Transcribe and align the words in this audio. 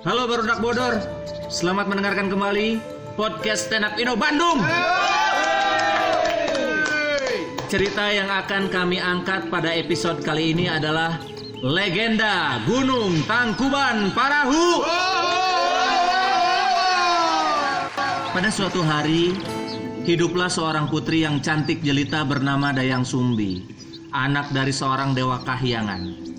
Halo 0.00 0.24
Barudak 0.24 0.64
Bodor, 0.64 0.96
selamat 1.52 1.92
mendengarkan 1.92 2.32
kembali 2.32 2.80
podcast 3.20 3.68
Stand 3.68 3.84
Up 3.84 4.00
Indo 4.00 4.16
Bandung. 4.16 4.64
Cerita 7.68 8.08
yang 8.08 8.32
akan 8.32 8.72
kami 8.72 8.96
angkat 8.96 9.52
pada 9.52 9.68
episode 9.76 10.24
kali 10.24 10.56
ini 10.56 10.72
adalah 10.72 11.20
legenda 11.60 12.64
Gunung 12.64 13.28
Tangkuban 13.28 14.08
Parahu. 14.16 14.88
Pada 18.32 18.48
suatu 18.48 18.80
hari, 18.80 19.36
hiduplah 20.08 20.48
seorang 20.48 20.88
putri 20.88 21.28
yang 21.28 21.44
cantik 21.44 21.84
jelita 21.84 22.24
bernama 22.24 22.72
Dayang 22.72 23.04
Sumbi, 23.04 23.68
anak 24.16 24.48
dari 24.48 24.72
seorang 24.72 25.12
dewa 25.12 25.44
kahyangan. 25.44 26.29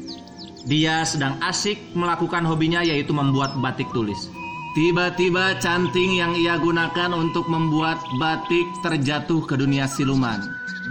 Dia 0.69 1.01
sedang 1.01 1.41
asik 1.41 1.81
melakukan 1.97 2.45
hobinya 2.45 2.85
yaitu 2.85 3.09
membuat 3.13 3.57
batik 3.57 3.89
tulis. 3.95 4.29
Tiba-tiba 4.71 5.59
canting 5.59 6.15
yang 6.15 6.31
ia 6.37 6.55
gunakan 6.55 7.11
untuk 7.11 7.49
membuat 7.51 7.99
batik 8.21 8.63
terjatuh 8.79 9.43
ke 9.43 9.59
dunia 9.59 9.83
siluman. 9.83 10.39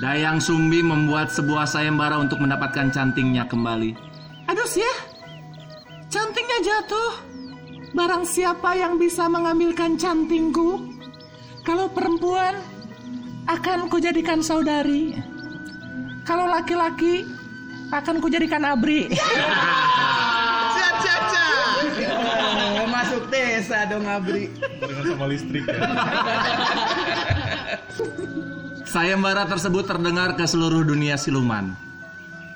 Dayang 0.05 0.37
Sumbi 0.37 0.85
membuat 0.85 1.33
sebuah 1.33 1.65
sayembara 1.65 2.21
untuk 2.21 2.45
mendapatkan 2.45 2.93
cantingnya 2.93 3.49
kembali. 3.49 3.97
Aduh 4.53 4.69
ya, 4.77 4.95
cantingnya 6.13 6.61
jatuh. 6.61 7.13
Barang 7.97 8.29
siapa 8.29 8.77
yang 8.77 9.01
bisa 9.01 9.27
mengambilkan 9.33 9.97
cantingku? 9.97 10.93
Kalau 11.65 11.89
perempuan, 11.89 12.61
akan 13.49 13.89
kujadikan 13.89 14.45
saudari. 14.45 15.17
Kalau 16.29 16.47
laki-laki, 16.47 17.25
akan 17.91 18.17
kujadikan 18.23 18.63
abri. 18.63 19.11
Cia. 22.01 22.17
Oh, 22.81 22.89
masuk 22.89 23.29
desa 23.29 23.87
dong 23.89 24.07
Abri. 24.09 24.49
Sayembara 28.91 29.47
tersebut 29.47 29.87
terdengar 29.87 30.35
ke 30.35 30.45
seluruh 30.49 30.83
dunia 30.83 31.15
siluman. 31.15 31.77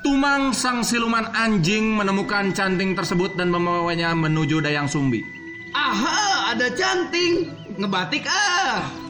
Tumang 0.05 0.53
sang 0.53 0.85
siluman 0.85 1.31
anjing 1.33 1.97
menemukan 1.97 2.53
canting 2.53 2.93
tersebut 2.93 3.33
dan 3.41 3.49
membawanya 3.49 4.13
menuju 4.13 4.61
Dayang 4.61 4.91
Sumbi. 4.91 5.25
Aha, 5.73 6.53
ada 6.53 6.69
canting. 6.75 7.49
Ngebatik 7.81 8.29
ah. 8.29 9.04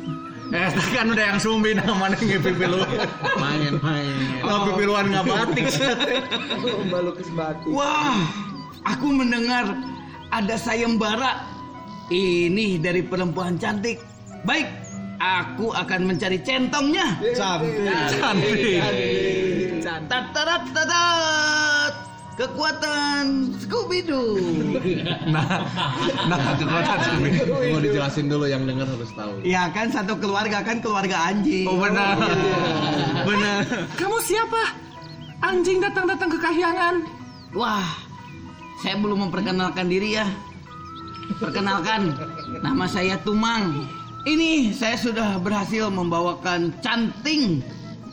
Eh, 0.55 0.71
kan 0.95 1.11
udah 1.11 1.25
yang 1.35 1.41
sumbi 1.43 1.75
namanya 1.75 2.15
ngepipiluan. 2.15 2.87
main 3.43 3.75
main 3.83 4.15
Oh, 4.47 4.71
pipiluan 4.71 5.11
nggak 5.11 5.27
batik. 5.27 5.67
balukis 6.87 7.27
batik 7.35 7.67
Wah, 7.75 8.23
aku 8.87 9.07
mendengar 9.11 9.75
ada 10.31 10.55
sayembara. 10.55 11.43
Ini 12.07 12.79
dari 12.85 13.01
perempuan 13.01 13.57
cantik. 13.57 13.99
Baik, 14.45 14.69
aku 15.19 15.73
akan 15.73 16.05
mencari 16.05 16.39
centongnya. 16.45 17.17
cantik 17.35 17.73
Cantik. 18.15 19.81
Tatarat 20.07 20.63
tatat. 20.71 22.04
Kekuatan 22.35 23.55
Scooby 23.63 24.03
Doo. 24.03 24.35
Nah, 25.25 25.65
nah 26.29 26.39
kekuatan 26.59 26.99
sumbi. 27.01 27.31
mau 27.73 27.81
dijelasin 27.81 28.27
dulu 28.29 28.45
yang 28.45 28.69
dengar 28.69 28.85
harus 28.85 29.09
tahu 29.17 29.41
Ya 29.41 29.73
kan 29.73 29.89
satu 29.89 30.19
keluarga 30.21 30.61
kan 30.61 30.83
keluarga 30.85 31.33
anjing. 31.33 31.65
Oh 31.65 31.81
benar, 31.81 32.19
benar. 33.25 33.65
Kamu 33.97 34.19
siapa? 34.21 34.77
Anjing 35.41 35.81
datang-datang 35.81 36.29
ke 36.29 36.39
kahyangan. 36.39 36.95
Wah, 37.57 37.87
saya 38.83 39.01
belum 39.01 39.31
memperkenalkan 39.31 39.89
diri 39.89 40.19
ya. 40.19 40.29
Perkenalkan, 41.41 42.13
nama 42.61 42.85
saya 42.85 43.17
Tumang. 43.23 43.89
Ini 44.29 44.75
saya 44.77 44.99
sudah 45.01 45.41
berhasil 45.41 45.89
membawakan 45.89 46.75
canting 46.85 47.65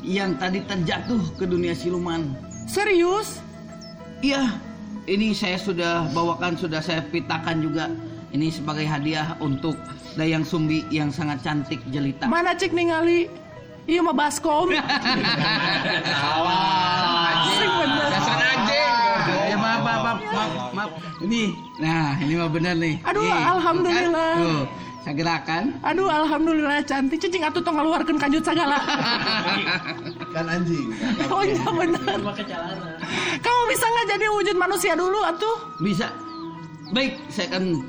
yang 0.06 0.40
tadi 0.40 0.64
terjatuh 0.64 1.22
ke 1.36 1.44
dunia 1.44 1.76
siluman. 1.76 2.34
Serius? 2.66 3.51
Iya, 4.22 4.54
ini 5.10 5.34
saya 5.34 5.58
sudah 5.58 6.06
bawakan, 6.14 6.54
sudah 6.54 6.78
saya 6.78 7.02
pitakan 7.10 7.58
juga. 7.66 7.90
Ini 8.32 8.54
sebagai 8.54 8.86
hadiah 8.88 9.36
untuk 9.42 9.76
Dayang 10.14 10.46
Sumbi 10.46 10.86
yang 10.94 11.10
sangat 11.12 11.42
cantik 11.44 11.82
jelita. 11.90 12.30
Mana 12.30 12.54
cek 12.56 12.72
ningali? 12.72 13.28
Iya 13.90 14.06
mah 14.06 14.14
baskom. 14.14 14.70
Sing 17.58 17.72
bener. 17.82 18.08
Dasar 18.14 18.40
anjing. 18.40 19.18
Ya 19.52 19.58
maaf, 19.58 19.82
maaf, 19.84 20.20
maaf. 20.72 20.92
Ini, 21.26 21.52
nah 21.82 22.14
ini 22.22 22.34
mah 22.38 22.50
bener 22.54 22.76
nih. 22.78 22.96
Aduh, 23.04 23.26
Nih, 23.26 23.34
alhamdulillah. 23.36 24.34
Tuh, 24.38 24.64
saya 25.02 25.18
gerakan. 25.18 25.82
Aduh, 25.82 26.06
alhamdulillah 26.06 26.86
cantik. 26.86 27.18
Cicing 27.18 27.42
atuh 27.42 27.58
tong 27.60 27.74
ngeluarkeun 27.74 28.22
kanjut 28.22 28.46
segala. 28.46 28.78
kan 30.32 30.46
anjing 30.48 30.94
Oh 31.34 31.42
iya 31.42 31.66
benar. 31.66 32.18
Kamu 33.42 33.62
bisa 33.66 33.86
nggak 33.86 34.08
jadi 34.14 34.26
wujud 34.30 34.56
manusia 34.56 34.94
dulu 34.94 35.20
atuh? 35.26 35.56
Bisa. 35.82 36.14
Baik, 36.92 37.18
saya 37.34 37.50
akan 37.50 37.82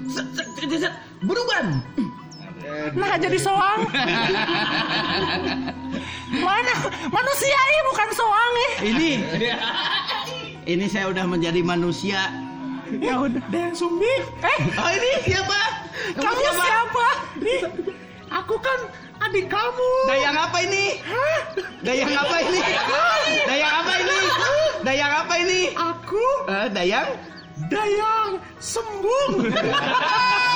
buruan. 1.26 1.84
Nah 2.96 3.18
jadi 3.18 3.36
soang. 3.36 3.84
Mana 6.32 6.74
manusia 7.10 7.58
ini 7.60 7.80
bukan 7.92 8.08
soang 8.14 8.52
eh. 8.56 8.72
Ini, 8.88 9.10
ini 10.64 10.86
saya 10.88 11.10
udah 11.12 11.28
menjadi 11.28 11.60
manusia. 11.60 12.30
Ya 12.88 13.20
udah. 13.20 13.42
Dan 13.50 13.74
Sumbi. 13.74 14.08
Eh, 14.40 14.58
Oh 14.76 14.90
ini 14.92 15.10
siapa? 15.26 15.81
Kamu 16.16 16.42
siapa? 16.58 17.06
Nih, 17.38 17.62
aku 18.28 18.56
kan 18.58 18.78
adik 19.22 19.47
kamu. 19.47 19.91
Dayang 20.08 20.36
apa 20.36 20.58
ini? 20.62 20.84
Dayang 21.82 22.12
apa 22.12 22.36
ini? 22.41 22.60
Dayang 23.47 23.72
apa 23.82 23.92
ini? 23.98 24.19
Dayang 24.82 25.12
apa 25.25 25.34
ini? 25.38 25.60
Aku 25.72 26.25
Eh, 26.48 26.66
dayang? 26.70 27.08
Dayang 27.69 28.31
Sembung. 28.58 29.47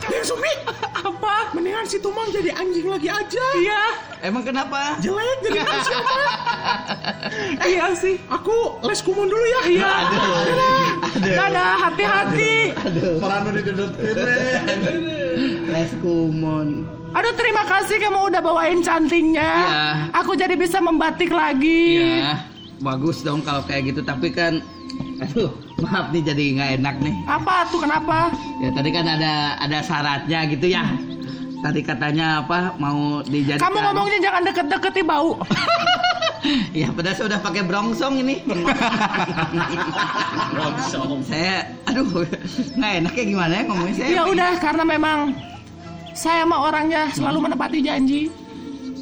Dayang 0.00 0.26
Sumbi. 0.26 0.52
Apa? 1.00 1.52
Mendingan 1.56 1.86
si 1.88 1.96
Tumang 2.00 2.28
jadi 2.28 2.52
anjing 2.54 2.86
lagi 2.88 3.08
aja. 3.08 3.44
Iya. 3.56 3.82
Emang 4.20 4.44
kenapa? 4.44 5.00
Jelek 5.00 5.38
jadi 5.44 5.58
manusia 5.64 5.96
apa? 5.96 6.20
iya 7.72 7.86
sih. 7.96 8.20
Aku 8.28 8.80
les 8.84 9.00
kumon 9.00 9.28
dulu 9.28 9.46
ya. 9.48 9.60
Iya. 9.68 9.92
Dadah, 11.20 11.72
hati-hati. 11.88 12.76
Meranu 13.16 13.48
didedetin 13.56 14.16
Les 15.70 15.90
kumon. 16.04 16.84
Aduh 17.10 17.34
terima 17.34 17.66
kasih 17.66 17.98
kamu 17.98 18.30
udah 18.30 18.40
bawain 18.44 18.80
cantingnya. 18.84 19.50
Iya. 19.50 19.84
Aku 20.22 20.38
jadi 20.38 20.54
bisa 20.54 20.78
membatik 20.78 21.32
lagi. 21.32 21.98
Ya, 22.22 22.44
bagus 22.80 23.22
dong 23.22 23.44
kalau 23.44 23.62
kayak 23.64 23.94
gitu. 23.94 24.00
Tapi 24.00 24.32
kan, 24.32 24.64
aduh, 25.20 25.52
maaf 25.84 26.10
nih 26.10 26.22
jadi 26.24 26.44
nggak 26.56 26.70
enak 26.82 26.96
nih. 27.04 27.14
Apa 27.28 27.68
tuh 27.68 27.84
kenapa? 27.84 28.32
Ya 28.60 28.68
tadi 28.72 28.90
kan 28.90 29.06
ada 29.06 29.60
ada 29.60 29.78
syaratnya 29.84 30.40
gitu 30.48 30.66
ya. 30.68 30.84
Tadi 31.60 31.80
katanya 31.84 32.40
apa 32.40 32.72
mau 32.80 33.20
dijadikan? 33.20 33.68
Kamu 33.68 33.78
ngomongnya 33.84 34.18
jangan 34.24 34.42
deket-deket 34.48 34.92
bau. 35.04 35.36
Ya 36.72 36.88
padahal 36.88 37.14
saya 37.14 37.36
udah 37.36 37.40
pakai 37.44 37.62
brongsong 37.68 38.24
ini. 38.24 38.40
brongsong. 40.56 41.20
Saya, 41.28 41.68
aduh, 41.84 42.24
nggak 42.80 42.92
enak 43.04 43.12
ya 43.12 43.24
gimana 43.28 43.52
ya 43.52 43.62
ngomongnya 43.68 43.94
saya. 44.00 44.08
ya 44.08 44.22
udah 44.24 44.50
karena 44.56 44.84
memang 44.88 45.18
saya 46.16 46.48
mah 46.48 46.64
orangnya 46.64 47.12
selalu 47.12 47.44
menepati 47.44 47.84
janji. 47.84 48.32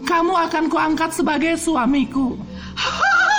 Kamu 0.02 0.34
akan 0.34 0.66
kuangkat 0.66 1.14
sebagai 1.14 1.54
suamiku. 1.54 2.34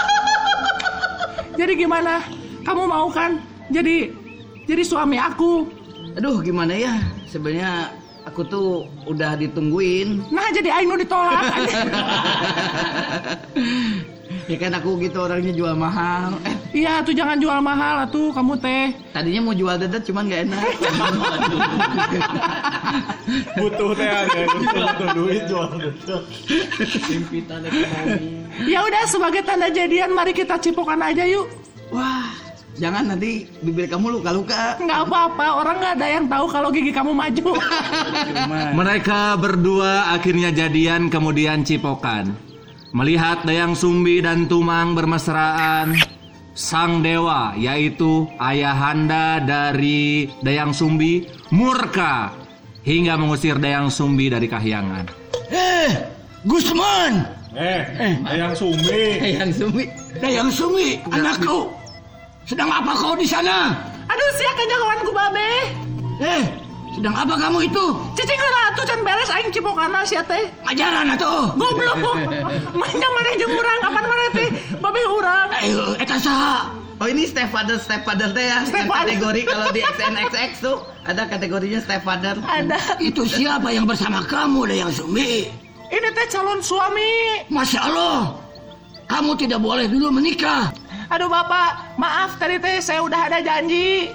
Jadi 1.60 1.76
gimana? 1.76 2.24
Kamu 2.64 2.88
mau 2.88 3.12
kan? 3.12 3.36
Jadi 3.68 4.16
jadi 4.64 4.80
suami 4.80 5.20
aku. 5.20 5.68
Aduh, 6.16 6.40
gimana 6.40 6.72
ya? 6.72 6.96
Sebenarnya 7.28 7.92
aku 8.24 8.48
tuh 8.48 8.88
udah 9.04 9.36
ditungguin. 9.36 10.24
Nah 10.32 10.48
jadi 10.56 10.72
Aino 10.72 10.96
ditolak. 10.96 11.44
ya 14.52 14.56
kan 14.56 14.72
aku 14.72 15.04
gitu 15.04 15.20
orangnya 15.20 15.52
jual 15.52 15.76
mahal. 15.76 16.40
Eh, 16.48 16.56
Iya 16.70 17.02
tuh 17.02 17.18
jangan 17.18 17.42
jual 17.42 17.58
mahal 17.66 18.06
tuh 18.14 18.30
kamu 18.30 18.54
teh. 18.62 18.94
tadinya 19.10 19.42
mau 19.42 19.58
jual 19.58 19.74
dedet 19.82 20.06
cuman 20.06 20.24
nggak 20.30 20.42
enak. 20.46 20.62
butuh 23.58 23.90
teh 23.98 24.10
butuh 24.54 24.84
butuh 24.86 25.10
duit 25.18 25.42
jual 25.50 25.66
gitu 25.82 26.16
Ya 28.70 28.80
udah 28.86 29.04
sebagai 29.10 29.42
tanda 29.42 29.74
jadian 29.74 30.14
mari 30.14 30.30
kita 30.30 30.62
cipokan 30.62 31.02
aja 31.02 31.26
yuk. 31.26 31.50
Wah, 31.90 32.30
jangan 32.78 33.18
nanti 33.18 33.50
bibir 33.66 33.90
kamu 33.90 34.22
luka-luka. 34.22 34.78
Nggak 34.78 35.00
apa-apa 35.10 35.46
orang 35.58 35.76
nggak 35.82 35.94
ada 35.98 36.08
yang 36.22 36.26
tahu 36.30 36.46
kalau 36.54 36.70
gigi 36.70 36.94
kamu 36.94 37.18
maju. 37.18 37.58
Mereka 38.78 39.42
berdua 39.42 40.14
akhirnya 40.14 40.54
jadian 40.54 41.10
kemudian 41.10 41.66
cipokan. 41.66 42.30
Melihat 42.90 43.46
Dayang 43.46 43.78
Sumbi 43.78 44.18
dan 44.18 44.50
Tumang 44.50 44.98
bermesraan, 44.98 45.94
sang 46.60 47.00
dewa 47.00 47.56
yaitu 47.56 48.28
ayahanda 48.36 49.40
dari 49.40 50.28
Dayang 50.44 50.76
Sumbi 50.76 51.24
murka 51.56 52.36
hingga 52.84 53.16
mengusir 53.16 53.56
Dayang 53.56 53.88
Sumbi 53.88 54.28
dari 54.28 54.52
kahyangan. 54.52 55.08
Eh, 55.48 55.92
Gusman. 56.44 57.24
Eh, 57.56 57.88
Dayang 58.28 58.52
Sumbi. 58.52 59.24
Dayang 59.24 59.52
Sumi. 59.56 59.84
Dayang 60.20 60.52
Sumi, 60.52 61.00
anakku. 61.08 61.72
Sedang 62.44 62.68
apa 62.68 62.92
kau 62.92 63.16
di 63.16 63.24
sana? 63.24 63.72
Aduh 64.12 64.30
sia 64.36 64.52
kajagoanku 64.52 65.12
babe. 65.16 65.52
Eh, 66.20 66.44
sedang 67.00 67.16
apa 67.16 67.34
kamu 67.40 67.72
itu? 67.72 67.86
Cicing 68.20 68.36
ratu 68.44 68.82
can 68.84 69.00
beres 69.08 69.32
aing 69.32 69.50
cipokana 69.56 70.04
sia 70.04 70.20
teh. 70.20 70.52
Ajaran 70.68 71.16
atuh. 71.16 71.56
Goblok. 71.56 71.96
Mainnya 72.76 73.10
mana 73.16 73.32
jeung 73.40 73.56
urang 73.56 73.80
kapan 73.80 74.04
mana 74.04 74.26
teh? 74.36 74.48
Babe 74.84 75.02
urang. 75.08 75.48
Ayo, 75.64 75.96
eta 75.96 76.20
saha? 76.20 76.76
Oh 77.00 77.08
ini 77.08 77.24
stepfather 77.24 77.80
stepfather 77.80 78.36
teh 78.36 78.44
ya 78.44 78.60
Yang 78.60 78.76
Stepfather. 78.76 79.08
kategori 79.16 79.42
kalau 79.48 79.68
di 79.72 79.80
XNXX 79.80 80.52
tuh 80.60 80.78
ada 81.08 81.24
kategorinya 81.32 81.80
stepfather 81.80 82.36
Ada. 82.44 83.00
Itu 83.00 83.24
siapa 83.24 83.72
yang 83.72 83.88
bersama 83.88 84.20
kamu 84.28 84.68
Dayang 84.68 84.92
Sumi? 84.92 85.48
Ini 85.88 86.08
teh 86.12 86.28
calon 86.28 86.60
suami. 86.60 87.48
Masya 87.48 87.88
Allah 87.88 88.36
Kamu 89.08 89.32
tidak 89.40 89.64
boleh 89.64 89.88
dulu 89.88 90.12
menikah 90.12 90.76
Aduh 91.08 91.32
bapak, 91.32 91.96
maaf 91.96 92.36
tadi 92.36 92.60
teh 92.60 92.84
saya 92.84 93.00
udah 93.00 93.32
ada 93.32 93.40
janji. 93.42 94.12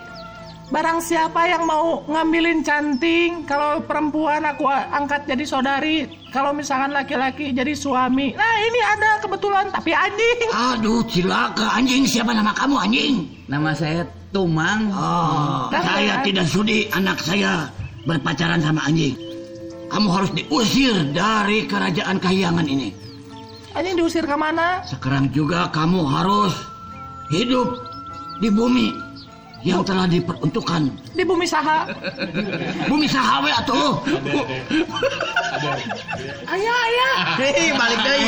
Barang 0.74 0.98
siapa 0.98 1.46
yang 1.46 1.70
mau 1.70 2.02
ngambilin 2.02 2.66
canting, 2.66 3.46
kalau 3.46 3.78
perempuan 3.86 4.42
aku 4.42 4.66
angkat 4.66 5.22
jadi 5.22 5.46
saudari, 5.46 6.10
kalau 6.34 6.50
misalkan 6.50 6.90
laki-laki 6.90 7.54
jadi 7.54 7.78
suami. 7.78 8.34
Nah 8.34 8.54
ini 8.58 8.80
ada 8.82 9.22
kebetulan, 9.22 9.70
tapi 9.70 9.94
anjing. 9.94 10.50
Aduh 10.50 11.06
cilaka 11.06 11.78
anjing 11.78 12.02
Siapa 12.10 12.34
nama 12.34 12.50
kamu 12.58 12.74
anjing? 12.74 13.22
Nama 13.46 13.70
saya 13.70 14.02
Tumang. 14.34 14.90
Oh, 14.90 15.70
Kan, 15.70 15.86
saya 15.86 16.18
kan? 16.18 16.26
tidak 16.26 16.46
sudi 16.50 16.90
anak 16.90 17.22
saya 17.22 17.70
berpacaran 18.02 18.58
sama 18.58 18.82
anjing 18.82 19.14
Kamu 19.86 20.10
harus 20.10 20.34
diusir 20.34 20.90
dari 21.14 21.70
kerajaan 21.70 22.18
kahyangan 22.18 22.66
ini 22.66 22.90
Anjing 23.78 23.94
diusir 23.94 24.26
ke 24.26 24.34
mana? 24.34 24.82
Sekarang 24.82 25.30
juga 25.30 25.70
kamu 25.70 26.02
harus 26.02 26.50
hidup 27.30 27.78
di 28.42 28.50
bumi 28.50 29.03
yang 29.64 29.80
telah 29.80 30.04
diperuntukkan 30.04 30.92
Di 31.16 31.24
bumi 31.24 31.48
saha. 31.48 31.88
Bumi 32.84 33.08
sahawe 33.08 33.48
atuh. 33.48 33.96
Ayah, 36.44 36.76
ayah, 36.84 37.16
Hei, 37.40 37.72
balik 37.72 38.00
deh. 38.04 38.20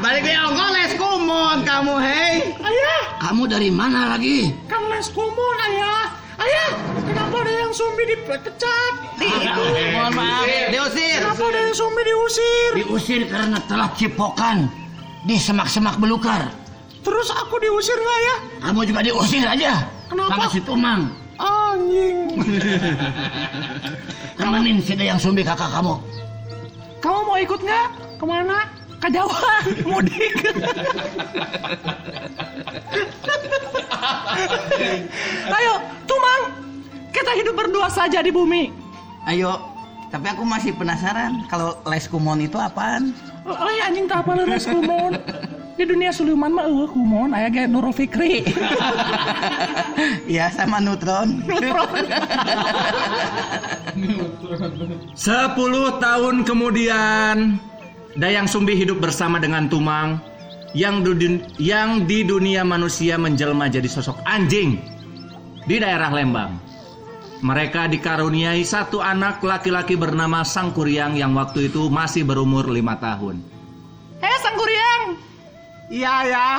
Balik 0.00 0.22
deh, 0.24 0.36
ongkol 0.40 0.70
les 0.72 0.92
kumon 0.96 1.58
kamu, 1.68 1.94
hei. 2.00 2.56
ayah. 2.64 3.00
Kamu 3.20 3.44
dari 3.44 3.68
mana 3.68 4.16
lagi? 4.16 4.56
Kan 4.72 4.88
les 4.88 5.12
kumon, 5.12 5.56
ayah. 5.68 6.16
Ayah, 6.40 6.70
kenapa 7.04 7.44
ada 7.44 7.52
yang 7.52 7.72
sumbi 7.76 8.16
dipecat? 8.16 8.92
Di 9.20 9.28
itu. 9.28 9.64
Mohon 9.92 10.12
maaf, 10.16 10.48
diusir. 10.72 11.20
Kenapa 11.20 11.44
ada 11.44 11.58
yang 11.60 11.76
sumbi 11.76 12.02
diusir? 12.08 12.70
Diusir 12.80 13.20
karena 13.28 13.60
telah 13.68 13.92
cipokan 13.92 14.72
di 15.28 15.36
semak-semak 15.36 16.00
belukar. 16.00 16.48
Terus 17.04 17.28
aku 17.36 17.60
diusir 17.60 18.00
nggak 18.00 18.20
ya? 18.24 18.36
Kamu 18.64 18.80
juga 18.88 19.04
diusir 19.04 19.44
aja. 19.44 19.99
Kenapa? 20.10 20.34
Sama 20.34 20.46
si 20.50 20.58
Tumang. 20.66 21.06
Anjing. 21.38 22.34
Temenin 24.42 24.82
si 24.82 24.98
Dayang 24.98 25.22
Sumbi 25.22 25.46
kakak 25.46 25.70
kamu. 25.70 25.94
Kamu 26.98 27.18
mau 27.24 27.38
ikut 27.38 27.62
nggak? 27.62 27.88
Ke 28.18 28.24
mana? 28.26 28.66
Ke 29.00 29.08
Jawa, 29.08 29.64
mudik. 29.88 30.34
Ayo, 35.56 35.74
Tumang. 36.04 36.42
Kita 37.14 37.30
hidup 37.38 37.54
berdua 37.56 37.88
saja 37.88 38.20
di 38.20 38.34
bumi. 38.34 38.68
Ayo, 39.24 39.56
tapi 40.10 40.26
aku 40.26 40.42
masih 40.44 40.74
penasaran 40.74 41.46
kalau 41.46 41.78
les 41.86 42.04
kumon 42.10 42.42
itu 42.42 42.58
apaan? 42.58 43.14
Oh, 43.46 43.70
ya 43.72 43.88
anjing 43.88 44.10
tak 44.10 44.26
apa 44.26 44.42
leres 44.42 44.66
kumon. 44.68 45.16
Di 45.80 45.88
dunia 45.88 46.12
Suliman 46.12 46.52
mah 46.52 46.68
eueuh 46.68 46.92
kumon 46.92 47.32
aya 47.32 47.48
ge 47.48 47.64
Nurul 47.64 47.96
Fikri. 47.96 48.44
ya 50.36 50.52
sama 50.52 50.76
neutron. 50.76 51.40
Sepuluh 55.16 55.96
tahun 55.96 56.44
kemudian, 56.44 57.56
Dayang 58.12 58.44
Sumbi 58.44 58.76
hidup 58.76 59.00
bersama 59.00 59.40
dengan 59.40 59.72
Tumang 59.72 60.20
yang 60.76 61.00
di, 61.00 61.40
yang 61.56 62.04
di 62.04 62.28
dunia 62.28 62.60
manusia 62.60 63.16
menjelma 63.16 63.72
jadi 63.72 63.88
sosok 63.88 64.20
anjing 64.28 64.76
di 65.64 65.80
daerah 65.80 66.12
Lembang. 66.12 66.60
Mereka 67.40 67.88
dikaruniai 67.88 68.68
satu 68.68 69.00
anak 69.00 69.40
laki-laki 69.40 69.96
bernama 69.96 70.44
Sang 70.44 70.76
Kuryang 70.76 71.16
yang 71.16 71.32
waktu 71.32 71.72
itu 71.72 71.88
masih 71.88 72.28
berumur 72.28 72.68
lima 72.68 73.00
tahun. 73.00 73.40
Eh, 74.20 74.36
Sang 74.44 74.60
Kuryang. 74.60 75.29
Iya 75.90 76.14
ya. 76.30 76.48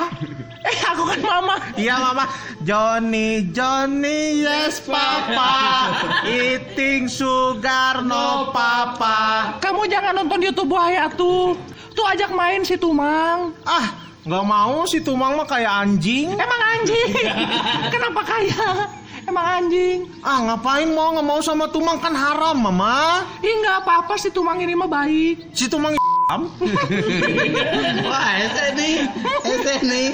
Eh, 0.62 0.78
aku 0.94 1.10
kan 1.10 1.18
mama. 1.18 1.58
Iya 1.74 1.98
mama. 1.98 2.22
Johnny 2.62 3.50
Johnny 3.50 4.46
yes 4.46 4.78
papa. 4.78 5.90
Eating 6.22 7.10
sugar 7.10 7.98
no 8.06 8.54
papa. 8.54 9.58
Kamu 9.58 9.90
jangan 9.90 10.22
nonton 10.22 10.38
YouTube 10.38 10.70
bahaya 10.70 11.10
tuh. 11.10 11.58
Tuh 11.98 12.06
ajak 12.14 12.30
main 12.30 12.62
si 12.62 12.78
Tumang. 12.78 13.50
Ah, 13.66 13.90
nggak 14.22 14.44
mau 14.46 14.86
si 14.86 15.02
Tumang 15.02 15.34
mah 15.34 15.50
kayak 15.50 15.82
anjing. 15.82 16.30
Emang 16.30 16.62
anjing. 16.78 17.10
Kenapa 17.98 18.22
kaya? 18.22 18.86
Emang 19.26 19.66
anjing. 19.66 20.06
Ah, 20.22 20.46
ngapain 20.46 20.86
mau 20.94 21.10
nggak 21.10 21.26
mau 21.26 21.42
sama 21.42 21.66
Tumang 21.74 21.98
kan 21.98 22.14
haram 22.14 22.54
mama. 22.54 23.26
Ih 23.42 23.50
nggak 23.66 23.82
apa-apa 23.82 24.14
si 24.14 24.30
Tumang 24.30 24.62
ini 24.62 24.78
mah 24.78 24.86
baik. 24.86 25.50
Si 25.58 25.66
Tumang 25.66 25.98
Wah, 28.06 28.30
ese 28.38 28.64
nih. 28.78 28.94
Ese 29.42 29.74
nih. 29.84 30.08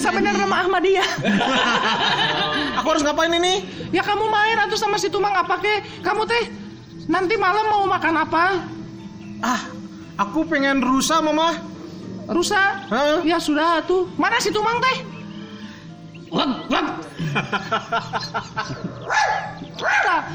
Sebenarnya 0.00 0.46
mah 0.48 0.64
Ahmadiyah. 0.64 1.10
Aku 2.80 2.86
harus 2.90 3.04
ngapain 3.04 3.32
ini? 3.32 3.68
Ya 3.92 4.00
kamu 4.00 4.26
main 4.26 4.58
atau 4.64 4.76
sama 4.80 4.96
si 4.96 5.12
Tumang 5.12 5.34
apa 5.36 5.60
ke? 5.60 5.84
Kamu 6.00 6.24
teh 6.24 6.48
nanti 7.06 7.36
malam 7.36 7.68
mau 7.68 7.84
makan 7.84 8.14
apa? 8.24 8.44
Ah, 9.44 9.62
aku 10.16 10.48
pengen 10.48 10.80
rusa 10.80 11.20
mama. 11.20 11.52
Rusa? 12.24 12.80
Hah? 12.88 13.20
Ya 13.20 13.36
sudah 13.36 13.84
tuh. 13.84 14.08
Mana 14.16 14.40
si 14.40 14.48
Tumang 14.48 14.80
teh? 14.80 15.13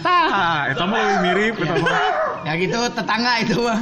Tah. 0.03 0.27
Ah, 0.29 0.61
itu 0.69 0.83
mah 0.83 0.99
lebih 0.99 1.19
mirip 1.23 1.55
itu 1.57 1.75
mah. 1.81 2.01
Ya 2.43 2.53
gitu 2.59 2.77
tetangga 2.91 3.33
itu 3.41 3.55
mah. 3.63 3.79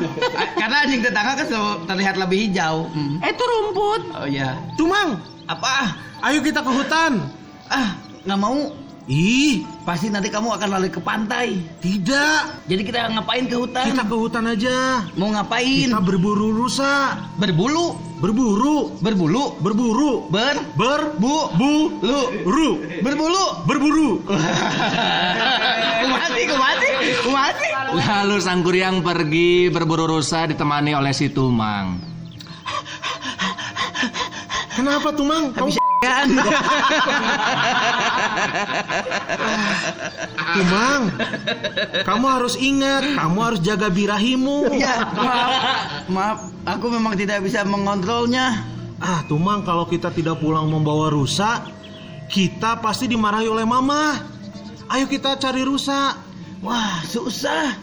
Karena 0.55 0.75
anjing 0.85 1.01
tetangga 1.01 1.33
kan 1.37 1.47
terlihat 1.89 2.15
lebih 2.17 2.47
hijau. 2.47 2.87
Hmm. 2.93 3.17
Itu 3.21 3.43
rumput. 3.43 4.01
Oh 4.15 4.27
iya. 4.29 4.55
Tumang, 4.77 5.17
Apa? 5.49 5.97
ayo 6.29 6.41
kita 6.41 6.61
ke 6.61 6.71
hutan. 6.71 7.25
Ah, 7.69 7.97
nggak 8.25 8.39
mau. 8.39 8.73
Ih, 9.07 9.63
Pasti 9.87 10.11
nanti 10.11 10.27
kamu 10.27 10.51
akan 10.59 10.67
lari 10.67 10.91
ke 10.91 10.99
pantai. 10.99 11.55
tidak. 11.79 12.59
Jadi 12.67 12.81
kita 12.83 13.07
ngapain 13.07 13.47
ke 13.47 13.55
hutan? 13.55 13.87
Kita 13.87 14.03
ke 14.03 14.15
hutan 14.19 14.43
aja. 14.51 15.07
Mau 15.15 15.31
ngapain? 15.31 15.87
Kita 15.87 16.03
berburu 16.03 16.51
rusa. 16.51 17.15
Berbulu. 17.39 17.95
Berburu. 18.19 18.99
Berbulu. 18.99 19.55
Berburu. 19.63 20.27
Ber. 20.27 20.59
Ber. 20.75 21.15
Bu. 21.15 21.55
Bu. 21.55 21.71
Lu. 22.03 22.21
Ru. 22.43 22.69
Berbulu. 22.99 23.43
Berburu. 23.63 24.09
Kumati, 26.03 26.41
kumati, 26.51 26.89
kumati. 27.23 27.67
Lalu 27.95 28.37
Sang 28.43 28.59
Kuryang 28.59 28.99
pergi 28.99 29.71
berburu 29.71 30.19
rusa 30.19 30.51
ditemani 30.51 30.91
oleh 30.91 31.15
si 31.15 31.31
Tumang. 31.31 31.95
Kenapa 34.75 35.09
tuh 35.15 35.25
mang? 35.25 35.55
Kamu 35.55 35.86
Kan. 36.07 36.27
Tumang, 40.57 41.11
kamu 42.07 42.25
harus 42.25 42.55
ingat, 42.55 43.03
kamu 43.19 43.39
harus 43.43 43.59
jaga 43.59 43.91
birahimu. 43.91 44.71
Ya, 44.79 45.03
maaf. 45.11 45.51
Maaf, 46.07 46.39
aku 46.63 46.87
memang 46.95 47.19
tidak 47.19 47.43
bisa 47.43 47.67
mengontrolnya. 47.67 48.63
Ah, 49.03 49.21
Tumang, 49.27 49.67
kalau 49.67 49.83
kita 49.85 50.09
tidak 50.15 50.39
pulang 50.39 50.71
membawa 50.71 51.11
rusa, 51.11 51.67
kita 52.31 52.79
pasti 52.79 53.11
dimarahi 53.11 53.51
oleh 53.51 53.67
mama. 53.67 54.15
Ayo 54.87 55.05
kita 55.11 55.35
cari 55.35 55.67
rusa. 55.67 56.15
Wah, 56.63 57.03
susah. 57.03 57.75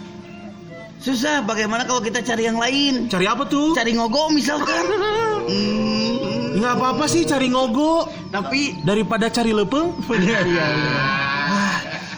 Susah, 1.05 1.45
bagaimana 1.45 1.85
kalau 1.85 2.01
kita 2.01 2.25
cari 2.25 2.49
yang 2.49 2.57
lain? 2.57 3.13
Cari 3.13 3.29
apa 3.29 3.45
tuh? 3.45 3.77
Cari 3.77 3.93
ngogo 3.93 4.33
misalkan. 4.33 4.89
Hmm, 5.45 6.57
Nggak 6.57 6.81
apa-apa 6.81 7.05
sih 7.05 7.29
cari 7.29 7.53
ngogo 7.53 8.09
tapi 8.33 8.81
daripada 8.81 9.29
cari 9.29 9.53
lepeng. 9.53 9.93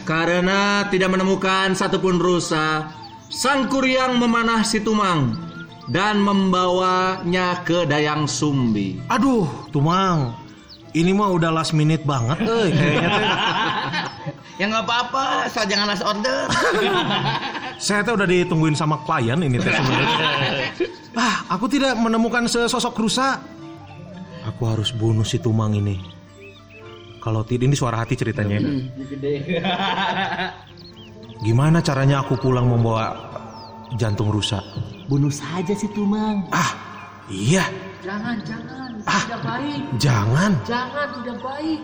Karena 0.06 0.86
tidak 0.86 1.18
menemukan 1.18 1.74
satupun 1.74 2.22
rusa, 2.22 2.94
Sang 3.26 3.66
Kuryang 3.66 4.22
memanah 4.22 4.62
si 4.62 4.78
Tumang 4.78 5.34
dan 5.90 6.22
membawanya 6.22 7.66
ke 7.66 7.90
Dayang 7.90 8.30
Sumbi. 8.30 9.02
Aduh, 9.10 9.50
Tumang, 9.74 10.30
Ini 10.94 11.10
mah 11.10 11.34
udah 11.34 11.50
last 11.50 11.74
minute 11.74 12.06
banget 12.06 12.38
kayaknya 12.38 13.08
teh. 13.18 13.28
Ya 14.56 14.64
nggak 14.70 14.86
apa-apa, 14.88 15.50
asal 15.50 15.66
jangan 15.66 15.90
last 15.90 16.06
order. 16.06 16.46
Saya 17.76 18.00
tuh 18.04 18.16
udah 18.16 18.28
ditungguin 18.28 18.76
sama 18.76 19.00
klien 19.04 19.37
ini 19.40 19.56
teh 19.61 19.73
sebenarnya. 19.73 20.16
Ah, 21.16 21.49
aku 21.49 21.64
tidak 21.64 21.97
menemukan 21.97 22.45
sesosok 22.45 22.92
rusa. 23.00 23.40
Aku 24.45 24.68
harus 24.68 24.92
bunuh 24.92 25.25
si 25.25 25.40
Tumang 25.40 25.73
ini. 25.73 25.97
Kalau 27.25 27.40
tidak 27.40 27.73
ini 27.73 27.73
suara 27.73 28.04
hati 28.04 28.21
ceritanya. 28.21 28.61
Gimana 31.47 31.80
caranya 31.80 32.21
aku 32.21 32.37
pulang 32.37 32.68
membawa 32.68 33.16
jantung 33.97 34.28
rusa? 34.28 34.61
Bunuh 35.09 35.33
saja 35.33 35.73
si 35.73 35.88
Tumang. 35.97 36.52
Ah, 36.52 36.76
iya. 37.33 37.64
Jangan, 38.04 38.37
jangan. 38.45 38.90
Ah. 39.09 39.25
Tidak 39.25 39.40
baik. 39.40 39.80
Jangan. 39.97 40.52
Jangan, 40.68 41.06
tidak 41.16 41.38
baik. 41.40 41.80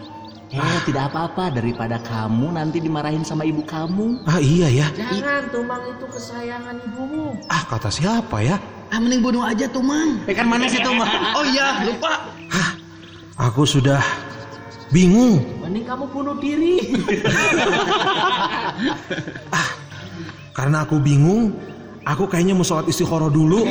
Eh, 0.53 0.79
tidak 0.85 1.09
apa-apa 1.09 1.49
daripada 1.49 1.97
kamu 2.05 2.53
nanti 2.53 2.77
dimarahin 2.77 3.25
sama 3.25 3.41
ibu 3.41 3.65
kamu. 3.65 4.21
Ah, 4.29 4.37
iya 4.37 4.69
ya. 4.69 4.87
Jangan, 4.93 5.49
Tumang 5.49 5.81
itu 5.89 6.05
kesayangan 6.05 6.77
ibumu. 6.93 7.41
Ah, 7.49 7.65
kata 7.65 7.89
siapa 7.89 8.45
ya? 8.45 8.61
Ah, 8.93 9.01
mending 9.01 9.25
bunuh 9.25 9.41
aja 9.49 9.65
tuh, 9.73 9.81
Mang. 9.81 10.21
Eh, 10.29 10.37
kan 10.37 10.45
mana 10.45 10.69
sih 10.69 10.77
tuh, 10.85 10.93
Mang? 10.93 11.09
Oh 11.33 11.45
iya, 11.49 11.89
lupa. 11.89 12.29
Aku 13.49 13.65
sudah 13.65 14.05
bingung. 14.93 15.41
Mending 15.65 15.89
kamu 15.89 16.05
bunuh 16.13 16.37
diri. 16.37 16.85
Karena 20.61 20.85
aku 20.85 21.01
bingung, 21.01 21.57
aku 22.05 22.29
kayaknya 22.29 22.53
mau 22.53 22.61
sholat 22.61 22.85
istikharah 22.93 23.33
dulu. 23.33 23.65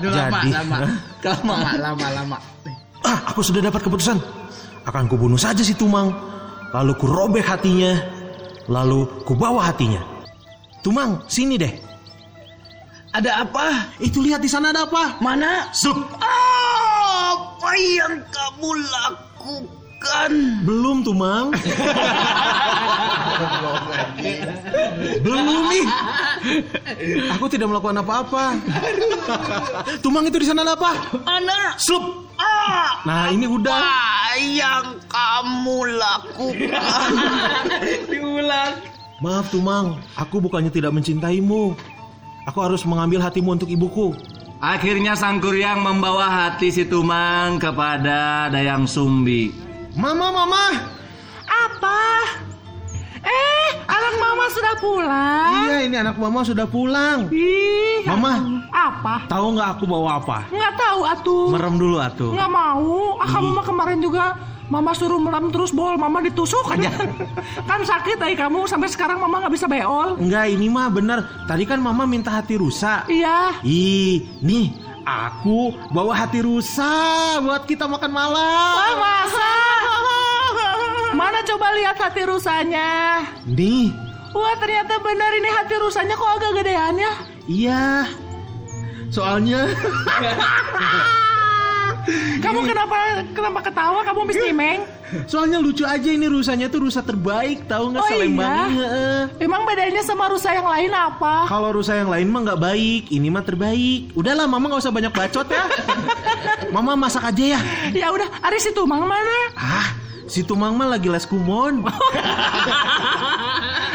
Aduh, 0.00 0.16
lama, 0.16 0.32
Jadi, 0.32 0.48
lama. 0.56 0.76
Lama, 1.20 1.56
lama, 1.76 2.06
lama. 2.16 2.36
Ah, 3.04 3.20
aku 3.28 3.44
sudah 3.44 3.60
dapat 3.68 3.84
keputusan. 3.84 4.16
Akan 4.88 5.04
kubunuh 5.04 5.36
saja 5.36 5.60
si 5.60 5.76
Tumang. 5.76 6.08
Lalu 6.72 6.92
ku 6.96 7.04
robek 7.04 7.44
hatinya. 7.44 7.92
Lalu 8.72 9.04
ku 9.28 9.36
bawa 9.36 9.68
hatinya. 9.68 10.00
Tumang, 10.80 11.20
sini 11.28 11.60
deh. 11.60 11.72
Ada 13.12 13.44
apa? 13.44 13.92
Itu 14.00 14.24
lihat 14.24 14.40
di 14.40 14.48
sana 14.48 14.72
ada 14.72 14.88
apa? 14.88 15.20
Mana? 15.20 15.68
Sup. 15.76 15.96
Apa 16.16 17.70
yang 17.76 18.24
kamu 18.32 18.68
lakukan? 18.88 19.87
Belum 20.62 21.02
Tumang. 21.02 21.50
Belum 25.24 25.66
nih. 25.68 25.86
Aku 27.38 27.50
tidak 27.50 27.68
melakukan 27.70 27.98
apa-apa. 27.98 28.56
Tumang 29.98 30.24
itu 30.26 30.38
di 30.38 30.46
sana 30.46 30.62
apa? 30.64 30.94
Mana? 31.26 31.74
Slup. 31.78 32.30
Ah, 32.38 33.02
Nah, 33.02 33.34
ini 33.34 33.50
udah. 33.50 33.82
yang 34.46 34.94
kamu 35.10 35.98
lakukan? 35.98 37.10
Diulang. 38.10 38.72
Maaf 39.18 39.50
Tumang, 39.50 39.98
aku 40.14 40.38
bukannya 40.38 40.70
tidak 40.70 40.94
mencintaimu. 40.94 41.74
Aku 42.46 42.58
harus 42.62 42.86
mengambil 42.86 43.18
hatimu 43.18 43.58
untuk 43.58 43.66
ibuku. 43.66 44.14
Akhirnya 44.62 45.18
Sang 45.18 45.42
Kuryang 45.42 45.82
membawa 45.82 46.30
hati 46.30 46.70
si 46.70 46.86
Tumang 46.86 47.58
kepada 47.58 48.46
Dayang 48.46 48.86
Sumbi. 48.86 49.67
Mama, 49.96 50.28
mama. 50.28 50.64
Apa? 51.48 52.00
Eh, 53.18 53.68
anak 53.88 54.14
mama 54.20 54.44
sudah 54.52 54.74
pulang. 54.78 55.52
Iya, 55.66 55.76
ini 55.88 55.96
anak 55.96 56.16
mama 56.20 56.40
sudah 56.44 56.66
pulang. 56.68 57.28
Ih, 57.32 58.04
Mama. 58.06 58.62
apa? 58.68 59.26
Tahu 59.26 59.46
nggak 59.58 59.68
aku 59.78 59.84
bawa 59.88 60.22
apa? 60.22 60.38
Nggak 60.48 60.74
tahu 60.76 61.00
atuh. 61.04 61.46
Merem 61.50 61.74
dulu 61.76 61.96
atuh. 61.98 62.30
Nggak 62.32 62.50
mau. 62.52 63.18
Ah, 63.18 63.28
kamu 63.28 63.48
mah 63.52 63.64
kemarin 63.66 64.00
juga 64.00 64.24
Mama 64.68 64.92
suruh 64.92 65.16
merem 65.16 65.48
terus 65.48 65.72
bol, 65.72 65.96
mama 65.96 66.20
ditusuk 66.20 66.76
aja. 66.76 66.92
kan 67.68 67.80
sakit 67.88 68.20
ay 68.20 68.36
kamu 68.36 68.68
sampai 68.68 68.92
sekarang 68.92 69.16
mama 69.16 69.40
nggak 69.40 69.56
bisa 69.56 69.64
beol. 69.64 70.20
Enggak, 70.20 70.44
ini 70.52 70.68
mah 70.68 70.92
bener. 70.92 71.24
Tadi 71.48 71.64
kan 71.64 71.80
mama 71.80 72.04
minta 72.04 72.28
hati 72.28 72.60
rusa. 72.60 73.08
Iya. 73.08 73.56
Ih, 73.64 74.28
nih 74.44 74.68
aku 75.08 75.72
bawa 75.88 76.12
hati 76.14 76.44
rusa 76.44 76.92
buat 77.40 77.64
kita 77.64 77.88
makan 77.88 78.12
malam. 78.12 78.72
Wah, 78.76 78.94
masa? 78.96 79.52
Mana 81.16 81.40
coba 81.42 81.72
lihat 81.74 81.96
hati 81.96 82.22
rusanya? 82.22 83.24
Nih, 83.48 83.90
Wah 84.30 84.54
ternyata 84.60 85.00
benar 85.00 85.32
ini 85.34 85.48
hati 85.48 85.74
rusanya 85.80 86.14
kok 86.14 86.30
agak 86.36 86.52
gedean 86.60 86.94
ya? 86.94 87.12
iya. 87.48 87.86
Soalnya 89.08 89.64
Kamu 92.44 92.60
kenapa 92.64 93.24
kenapa 93.32 93.60
ketawa? 93.64 94.00
Kamu 94.04 94.18
habis 94.24 94.36
nyimeng? 94.36 94.80
Soalnya 95.24 95.58
lucu 95.58 95.82
aja 95.82 96.06
ini 96.06 96.24
rusanya 96.24 96.66
tuh 96.66 96.82
rusa 96.82 97.00
terbaik, 97.00 97.64
tahu 97.64 97.90
nggak 97.90 98.00
Oh, 98.00 98.08
Selembang? 98.08 98.48
iya? 98.48 98.64
Heeh. 98.78 99.20
Emang 99.40 99.62
bedanya 99.62 100.00
sama 100.00 100.26
rusa 100.26 100.50
yang 100.50 100.64
lain 100.64 100.90
apa? 100.90 101.46
Kalau 101.46 101.70
rusa 101.70 101.94
yang 101.94 102.08
lain 102.08 102.26
mah 102.26 102.40
nggak 102.44 102.60
baik, 102.60 103.02
ini 103.08 103.28
mah 103.28 103.42
terbaik. 103.42 104.12
Udahlah, 104.12 104.44
mama 104.44 104.68
nggak 104.68 104.82
usah 104.82 104.90
banyak 104.90 105.10
bacot 105.10 105.46
ya. 105.46 105.64
mama 106.74 106.92
masak 106.94 107.24
aja 107.24 107.56
ya. 107.56 107.60
Ya 107.90 108.08
udah, 108.08 108.28
Aris 108.42 108.66
itu 108.66 108.82
mang 108.82 109.02
mana? 109.02 109.38
Ah, 109.54 109.88
si 110.24 110.40
Tumang 110.40 110.72
mah 110.72 110.88
lagi 110.88 111.08
les 111.08 111.24
kumon. 111.24 111.82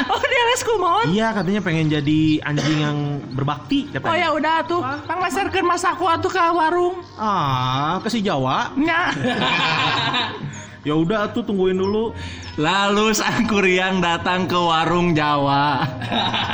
Oh 0.03 0.19
dia 0.21 0.43
les 0.45 0.61
kumon. 0.61 1.05
iya, 1.09 1.31
katanya 1.31 1.61
pengen 1.61 1.87
jadi 1.87 2.19
anjing 2.43 2.79
yang 2.81 2.97
berbakti 3.31 3.87
Oh 3.87 3.93
katanya. 3.95 4.17
ya 4.19 4.29
udah 4.31 4.55
tuh, 4.65 4.81
Kang 5.07 5.21
Maserkeun 5.21 5.63
masaku 5.63 6.05
atuh 6.05 6.27
ke 6.27 6.41
warung. 6.41 7.01
Ah, 7.15 7.97
ke 7.97 8.09
si 8.09 8.19
Jawa. 8.19 8.73
Nya. 8.75 9.09
Ya 10.83 10.93
udah 10.93 11.31
tuh 11.31 11.43
tungguin 11.43 11.79
dulu. 11.79 12.11
Lalu 12.55 13.15
Sang 13.15 13.47
Kuryang 13.47 14.03
datang 14.03 14.45
ke 14.45 14.53
warung 14.53 15.15
Jawa 15.15 15.87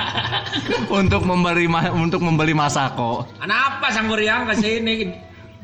untuk 1.02 1.26
membeli 1.26 1.66
ma- 1.66 1.90
untuk 1.90 2.22
membeli 2.22 2.54
masako. 2.54 3.26
Kenapa 3.42 3.90
Sang 3.90 4.06
Kuryang 4.06 4.46
ke 4.46 4.54
sini 4.56 5.10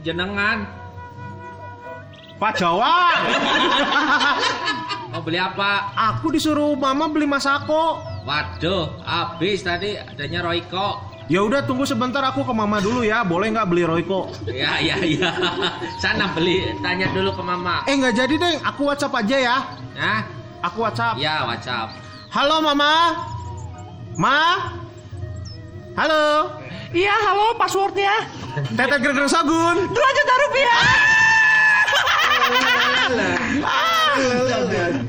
jenengan? 0.01 0.65
Pak 2.35 2.59
Jawa, 2.59 3.15
Mau 5.15 5.23
beli 5.23 5.39
apa? 5.39 5.87
aku 5.95 6.35
disuruh 6.35 6.75
mama 6.75 7.07
beli 7.07 7.23
masako. 7.23 8.03
Waduh, 8.27 8.91
habis 9.07 9.63
tadi 9.63 9.95
adanya 9.95 10.43
Royko. 10.43 11.14
Ya 11.25 11.41
udah 11.41 11.65
tunggu 11.65 11.89
sebentar 11.89 12.21
aku 12.21 12.45
ke 12.45 12.53
mama 12.53 12.77
dulu 12.77 13.01
ya. 13.01 13.25
Boleh 13.25 13.49
nggak 13.49 13.65
beli 13.65 13.81
Royco? 13.81 14.29
Ya, 14.45 14.77
ya, 14.77 15.01
ya. 15.01 15.33
Sana 15.97 16.29
beli, 16.37 16.69
tanya 16.85 17.09
dulu 17.09 17.33
ke 17.33 17.41
Mama. 17.41 17.81
Eh 17.89 17.97
nggak 17.97 18.13
jadi 18.13 18.35
deh, 18.37 18.55
aku 18.61 18.85
WhatsApp 18.85 19.17
aja 19.25 19.37
ya. 19.41 19.57
Hah? 19.97 20.21
Aku 20.69 20.85
WhatsApp. 20.85 21.17
Ya, 21.17 21.49
WhatsApp. 21.49 21.97
Halo 22.29 22.61
mama. 22.61 23.25
Ma. 24.21 24.69
Halo. 25.97 26.53
Iya, 26.93 27.15
halo 27.25 27.57
passwordnya. 27.57 28.29
Tetet 28.77 28.99
gerger 29.01 29.25
sagun. 29.25 29.77
Dua 29.89 30.09
juta 30.13 30.33
rupiah. 30.45 30.83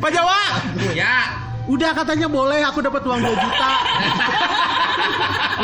Pak 0.01 0.11
Jawa. 0.13 0.41
Ya, 0.97 1.47
Udah 1.67 1.91
katanya 1.91 2.31
boleh, 2.31 2.63
aku 2.63 2.79
dapat 2.79 3.03
uang 3.03 3.21
2 3.27 3.43
juta. 3.43 3.71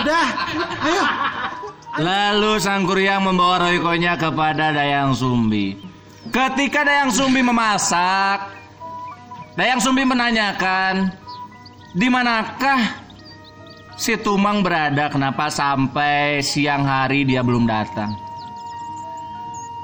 Udah, 0.03 0.27
ayo. 0.83 1.05
Lalu 2.01 2.53
Sang 2.57 2.89
Kuryang 2.89 3.29
membawa 3.29 3.69
Roykonya 3.69 4.17
kepada 4.17 4.73
Dayang 4.73 5.13
Sumbi. 5.13 5.77
Ketika 6.33 6.89
Dayang 6.89 7.13
Sumbi 7.13 7.45
memasak, 7.45 8.49
Dayang 9.53 9.81
Sumbi 9.85 10.09
menanyakan, 10.09 11.13
di 11.93 12.09
manakah 12.09 12.97
si 14.01 14.17
Tumang 14.17 14.65
berada? 14.65 15.13
Kenapa 15.13 15.53
sampai 15.53 16.41
siang 16.41 16.89
hari 16.89 17.29
dia 17.29 17.45
belum 17.45 17.69
datang? 17.69 18.09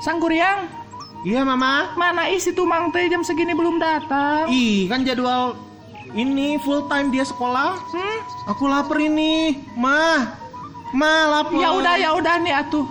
Sang 0.01 0.17
Kuryang, 0.17 0.79
Iya 1.27 1.43
mama. 1.43 1.91
mana 1.99 2.31
isi 2.31 2.55
tumang 2.55 2.95
teh 2.95 3.11
jam 3.11 3.27
segini 3.27 3.51
belum 3.51 3.83
datang? 3.83 4.47
Ih, 4.47 4.87
kan 4.87 5.03
jadwal 5.03 5.59
ini 6.17 6.57
full 6.63 6.89
time 6.89 7.13
dia 7.13 7.25
sekolah. 7.25 7.77
Hmm? 7.93 8.19
Aku 8.55 8.65
lapar 8.69 8.97
ini, 9.01 9.61
ma. 9.77 10.33
Ma 10.97 11.15
lapar. 11.29 11.59
Ya 11.61 11.71
udah, 11.75 11.95
ya 12.01 12.11
udah 12.17 12.35
nih 12.41 12.55
atuh. 12.57 12.87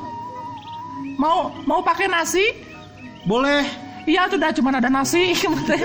Mau 1.17 1.49
mau 1.65 1.81
pakai 1.81 2.05
nasi? 2.05 2.53
Boleh. 3.25 3.65
Iya 4.07 4.31
tuh 4.31 4.39
udah 4.39 4.51
cuma 4.55 4.69
ada 4.71 4.87
nasi. 4.87 5.35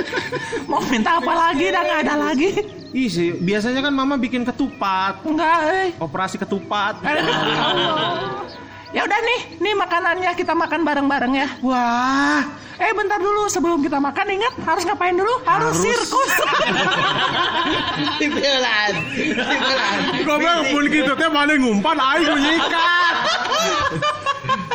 mau 0.70 0.78
minta 0.86 1.18
apa 1.18 1.32
lagi? 1.32 1.72
Udah 1.72 1.82
nggak 1.82 2.00
ada 2.06 2.14
lagi. 2.30 2.48
Ih 2.92 3.08
sih, 3.08 3.32
biasanya 3.40 3.80
kan 3.80 3.92
mama 3.96 4.20
bikin 4.20 4.44
ketupat. 4.44 5.24
Enggak, 5.24 5.58
eh. 5.72 5.88
Operasi 5.96 6.36
ketupat. 6.36 7.00
Allah. 7.08 8.44
Ya 8.92 9.08
udah 9.08 9.20
nih, 9.24 9.40
nih 9.56 9.74
makanannya 9.76 10.30
kita 10.36 10.52
makan 10.52 10.84
bareng-bareng 10.84 11.32
ya. 11.32 11.48
Wah, 11.64 12.44
Eh 12.82 12.90
bentar 12.98 13.20
dulu 13.22 13.46
sebelum 13.46 13.78
kita 13.78 14.02
makan 14.02 14.26
ingat 14.26 14.58
harus 14.66 14.82
ngapain 14.82 15.14
dulu? 15.14 15.30
Harus, 15.46 15.78
Harus. 15.78 15.86
sirkus. 15.86 16.32
Tipelan. 18.20 18.92
Tipelan. 19.14 19.98
Goblok 20.26 20.60
pun 20.74 20.84
gitu 20.90 21.12
teh 21.14 21.30
mana 21.30 21.54
ngumpan 21.62 21.94
aing 21.94 22.42
nyikat. 22.42 23.14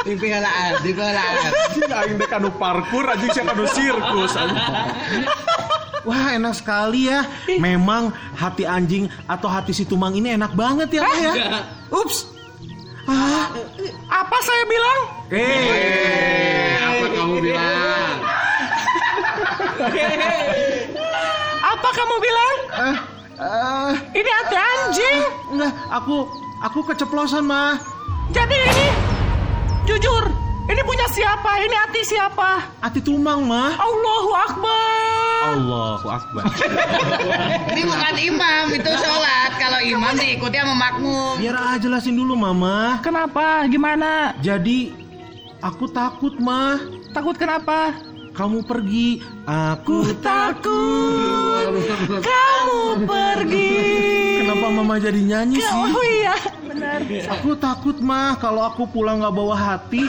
Pialaan. 0.07 0.71
Anjing 0.79 1.91
aing 1.91 2.15
dek 2.15 2.31
anu 2.31 2.49
parkur 2.55 3.03
anjing 3.11 3.31
sia 3.35 3.43
anu 3.43 3.67
sirkus. 3.67 4.33
Wah 6.07 6.31
enak 6.31 6.55
sekali 6.55 7.11
ya 7.11 7.27
Memang 7.59 8.15
hati 8.31 8.63
anjing 8.63 9.11
atau 9.27 9.51
hati 9.51 9.75
si 9.75 9.83
Tumang 9.83 10.15
ini 10.15 10.39
enak 10.39 10.55
banget 10.55 10.87
ya 10.95 11.01
Pak 11.03 11.19
ya 11.19 11.33
Ups 11.91 12.36
ah, 13.07 13.45
Apa 14.09 14.37
saya 14.41 14.63
bilang? 14.65 14.99
Eh 15.29 16.75
Apa 16.77 17.05
kamu 17.09 17.35
bilang? 17.39 18.15
Apa 21.59 21.89
kamu 21.91 22.15
bilang? 22.19 22.55
eh, 22.69 22.97
eh, 23.37 23.91
Ini 24.13 24.29
hati 24.33 24.55
anjing. 24.55 25.19
Enggak 25.51 25.71
aku 25.89 26.27
Aku 26.63 26.79
keceplosan 26.83 27.45
mah 27.45 27.77
Jadi 28.29 28.57
ini 28.57 28.87
jujur, 29.85 30.27
ini 30.67 30.81
punya 30.83 31.07
siapa? 31.11 31.51
Ini 31.63 31.75
hati 31.75 32.01
siapa? 32.03 32.49
Hati 32.83 32.99
Tumang 32.99 33.47
mah 33.47 33.79
Allahu 33.79 34.31
Akbar. 34.35 35.47
Allahu 35.47 36.07
Akbar 36.11 36.43
Ini 37.71 37.81
bukan 37.87 38.15
imam, 38.19 38.63
itu 38.75 38.91
sholat. 38.99 39.51
Kalau 39.55 39.79
imam 39.79 40.13
diikuti 40.19 40.57
sama 40.59 40.75
makmum. 40.75 41.39
Biar 41.39 41.55
ah 41.55 41.75
jelasin 41.79 42.15
dulu 42.19 42.35
mama 42.35 42.99
Kenapa? 42.99 43.63
Gimana? 43.71 44.35
Jadi 44.43 44.91
Aku 45.63 45.89
takut 45.89 46.37
mah 46.37 46.77
Takut 47.15 47.33
kenapa? 47.39 47.95
Kamu 48.35 48.61
pergi 48.67 49.23
Aku 49.47 50.13
Takut 50.21 51.47
kamu 52.23 53.03
pergi. 53.03 53.73
Kenapa 54.43 54.67
mama 54.71 54.95
jadi 54.97 55.19
nyanyi 55.19 55.59
sih? 55.59 55.75
Oh 55.75 56.05
iya, 56.05 56.35
benar. 56.63 56.99
Aku 57.37 57.57
takut 57.59 57.97
mah 57.99 58.39
kalau 58.39 58.63
aku 58.63 58.87
pulang 58.87 59.19
nggak 59.19 59.35
bawa 59.35 59.55
hati, 59.57 60.07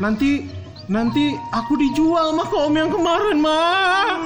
nanti 0.00 0.48
nanti 0.88 1.36
aku 1.52 1.76
dijual 1.76 2.32
mah 2.32 2.48
ke 2.48 2.56
om 2.56 2.74
yang 2.74 2.90
kemarin 2.90 3.38
mah. 3.38 4.16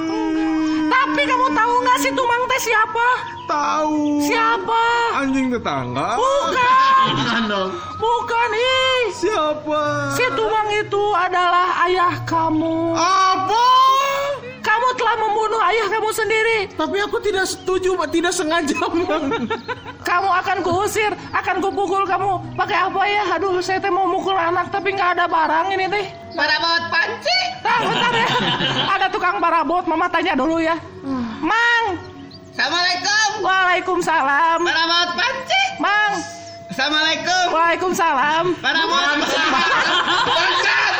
Tapi 0.89 1.21
kamu 1.27 1.47
tahu 1.51 1.73
nggak 1.83 1.99
sih 2.01 2.11
Tumang 2.15 2.43
teh 2.47 2.61
siapa? 2.63 3.07
Tahu. 3.45 4.25
Siapa? 4.25 4.83
Anjing 5.21 5.51
tetangga. 5.53 6.17
Bukan. 6.17 7.11
Bukan 8.03 8.49
ih. 8.55 9.01
Siapa? 9.13 9.83
Si 10.15 10.25
Tumang 10.33 10.69
itu 10.73 11.03
adalah 11.13 11.85
ayah 11.85 12.15
kamu. 12.25 12.95
Apa? 12.97 13.84
Kamu 15.05 15.13
telah 15.13 15.21
membunuh 15.21 15.61
ayah 15.69 15.85
kamu 15.85 16.09
sendiri. 16.17 16.57
Tapi 16.73 16.97
aku 16.97 17.21
tidak 17.21 17.45
setuju, 17.45 17.93
Pak. 17.93 18.09
tidak 18.09 18.33
sengaja. 18.33 18.73
Kamu 20.01 20.29
akan 20.33 20.57
kuusir, 20.65 21.13
akan 21.29 21.61
kupukul 21.61 22.09
kamu. 22.09 22.41
Pakai 22.57 22.89
apa 22.89 23.01
ya? 23.05 23.37
Aduh, 23.37 23.61
saya 23.61 23.77
teh 23.77 23.93
mau 23.93 24.09
mukul 24.09 24.33
anak 24.33 24.73
tapi 24.73 24.97
nggak 24.97 25.13
ada 25.13 25.29
barang 25.29 25.67
ini 25.77 25.85
teh. 25.93 26.05
Parabot 26.33 26.89
panci. 26.89 27.39
Nah, 27.61 27.77
bentar 27.85 28.13
ya. 28.17 28.27
Ada 28.97 29.05
tukang 29.13 29.37
parabot, 29.37 29.85
Mama 29.85 30.09
tanya 30.09 30.33
dulu 30.33 30.57
ya. 30.57 30.73
Mang, 31.37 32.01
Assalamualaikum. 32.57 33.45
Waalaikumsalam. 33.45 34.59
Parabot 34.65 35.09
panci. 35.13 35.61
Mang, 35.77 36.13
Assalamualaikum. 36.73 37.45
Waalaikumsalam. 37.53 38.43
Parabot. 38.57 39.01
Bangsat. 40.33 40.93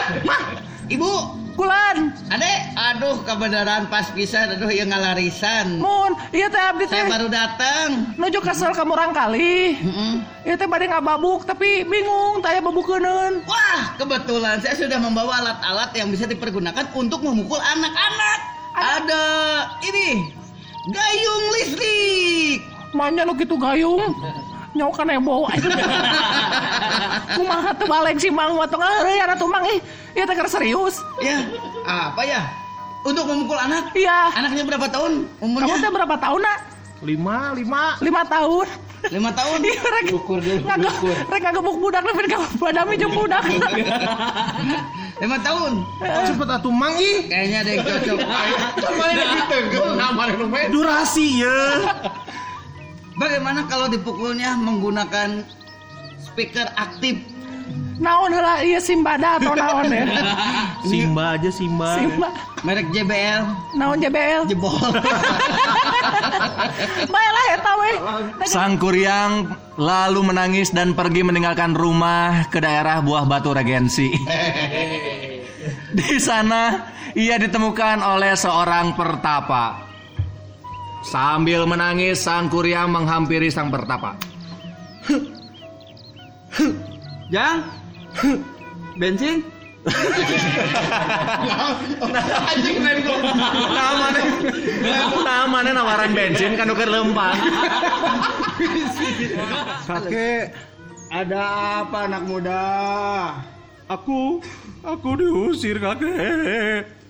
Ibu, 0.94 1.14
Kulan, 1.56 2.12
adek, 2.28 2.60
aduh 2.76 3.24
kebenaran 3.24 3.88
pas 3.88 4.12
pisan, 4.12 4.60
aduh 4.60 4.68
yang 4.68 4.92
ngalarisan. 4.92 5.80
Mun, 5.80 6.12
iya 6.36 6.52
teh 6.52 6.60
abdi 6.60 6.84
teh 6.84 7.00
Saya 7.00 7.08
baru 7.08 7.32
datang. 7.32 8.12
nuju 8.20 8.44
kesel 8.44 8.76
kamu 8.76 8.92
orang 8.92 9.16
kali. 9.16 9.80
Iya 10.44 10.60
teh 10.60 10.68
bade 10.68 10.92
ngababuk 10.92 11.48
tapi 11.48 11.88
bingung 11.88 12.44
tanya 12.44 12.60
babukeuneun. 12.60 13.48
Wah, 13.48 13.96
kebetulan 13.96 14.60
saya 14.60 14.76
sudah 14.76 15.00
membawa 15.00 15.40
alat-alat 15.40 15.96
yang 15.96 16.12
bisa 16.12 16.28
dipergunakan 16.28 16.92
untuk 16.92 17.24
memukul 17.24 17.64
anak-anak. 17.64 18.40
Ada 18.76 19.24
ini 19.88 20.36
gayung 20.92 21.46
listrik. 21.56 22.60
Manya 22.92 23.24
nu 23.24 23.32
kitu 23.32 23.56
gayung. 23.56 24.04
Nyawa 24.76 24.92
kan 24.92 25.08
heboh. 25.08 25.48
Kumaha 27.36 27.72
teu 27.80 27.88
baleng 27.88 28.18
si 28.20 28.28
Mang 28.28 28.60
watong 28.60 28.84
euy 28.84 29.24
atuh 29.24 29.48
Mang 29.48 29.64
ih. 29.72 29.80
Ieu 30.14 30.28
teh 30.28 30.36
keur 30.36 30.52
serius. 30.52 31.00
Ya, 31.24 31.48
apa 31.88 32.22
ya? 32.28 32.44
Untuk 33.08 33.24
memukul 33.24 33.56
anak. 33.56 33.96
Iya. 33.96 34.36
Anaknya 34.36 34.68
berapa 34.68 34.88
tahun? 34.92 35.26
Kamu 35.40 35.44
Umurnya 35.44 35.76
teh 35.80 35.92
berapa 35.92 36.16
tahun 36.20 36.42
nak? 36.44 36.60
lima, 37.06 37.54
lima. 37.54 38.00
Lima 38.02 38.22
tahun. 38.26 38.68
lima 39.14 39.30
tahun. 39.38 39.62
Iya 39.62 39.82
rek. 39.86 40.06
Ukur 40.18 40.42
dulu, 40.42 40.66
ukur. 40.66 41.16
Rek 41.30 41.42
ngagebuk 41.46 41.78
budak 41.78 42.02
lebih 42.02 42.26
ka 42.26 42.42
badami 42.58 42.98
jeung 42.98 43.14
budak. 43.14 43.46
lima 45.22 45.38
tahun. 45.46 45.72
Oh, 46.02 46.24
cepet 46.26 46.50
atuh 46.50 46.74
mang 46.74 46.98
ih. 46.98 47.30
Kayaknya 47.30 47.58
ada 47.62 47.70
yang 47.70 47.84
cocok. 47.86 48.20
Durasi 50.74 51.46
ya. 51.46 51.86
Bagaimana 53.16 53.64
kalau 53.72 53.88
dipukulnya 53.88 54.60
menggunakan 54.60 55.48
speaker 56.20 56.68
aktif? 56.76 57.16
Naon 57.96 58.28
heula 58.36 58.60
ieu 58.60 58.76
Simbada 58.84 59.40
atau 59.40 59.56
naon 59.56 59.88
ya? 59.88 60.04
Simba 60.92 61.40
aja 61.40 61.48
Simba. 61.48 61.96
Simba. 61.96 62.28
Merek 62.68 62.92
JBL 62.92 63.44
Naon 63.80 64.04
JBL. 64.04 64.52
jebol. 64.52 64.76
Baiklah 67.14 67.46
eta 67.56 67.72
we. 67.80 67.92
Sang 68.52 68.76
Kuryang 68.76 69.48
lalu 69.80 70.20
menangis 70.28 70.76
dan 70.76 70.92
pergi 70.92 71.24
meninggalkan 71.24 71.72
rumah 71.72 72.52
ke 72.52 72.60
daerah 72.60 73.00
Buah 73.00 73.24
Batu 73.24 73.56
Regensi. 73.56 74.12
Di 75.98 76.20
sana 76.20 76.92
ia 77.16 77.40
ditemukan 77.40 78.04
oleh 78.04 78.36
seorang 78.36 78.92
pertapa. 78.92 79.85
Sambil 81.06 81.70
menangis, 81.70 82.26
Sang 82.26 82.50
Kuryang 82.50 82.90
menghampiri 82.90 83.54
sang 83.54 83.70
pertapa. 83.70 84.18
Jang? 87.30 87.62
Bensin? 88.98 89.46
Namanya, 93.70 94.24
namanya 95.22 95.72
nawaran 95.78 96.12
bensin 96.18 96.58
kan 96.58 96.74
ukur 96.74 96.90
lempang. 96.90 97.38
Kakek, 99.86 100.58
Ada 101.14 101.42
apa 101.86 102.10
anak 102.10 102.24
muda? 102.26 102.66
aku 103.86 104.42
aku 104.82 105.10
diusir 105.22 105.78
kakek. 105.78 107.05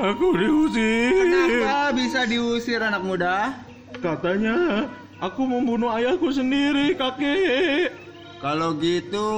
Aku 0.00 0.32
diusir. 0.32 1.12
Kenapa 1.12 1.92
bisa 1.92 2.24
diusir 2.24 2.80
anak 2.80 3.00
muda? 3.00 3.56
Katanya 4.00 4.88
aku 5.18 5.44
membunuh 5.44 5.92
ayahku 5.92 6.28
sendiri, 6.30 6.94
kakek. 6.94 7.92
Kalau 8.40 8.72
gitu 8.80 9.28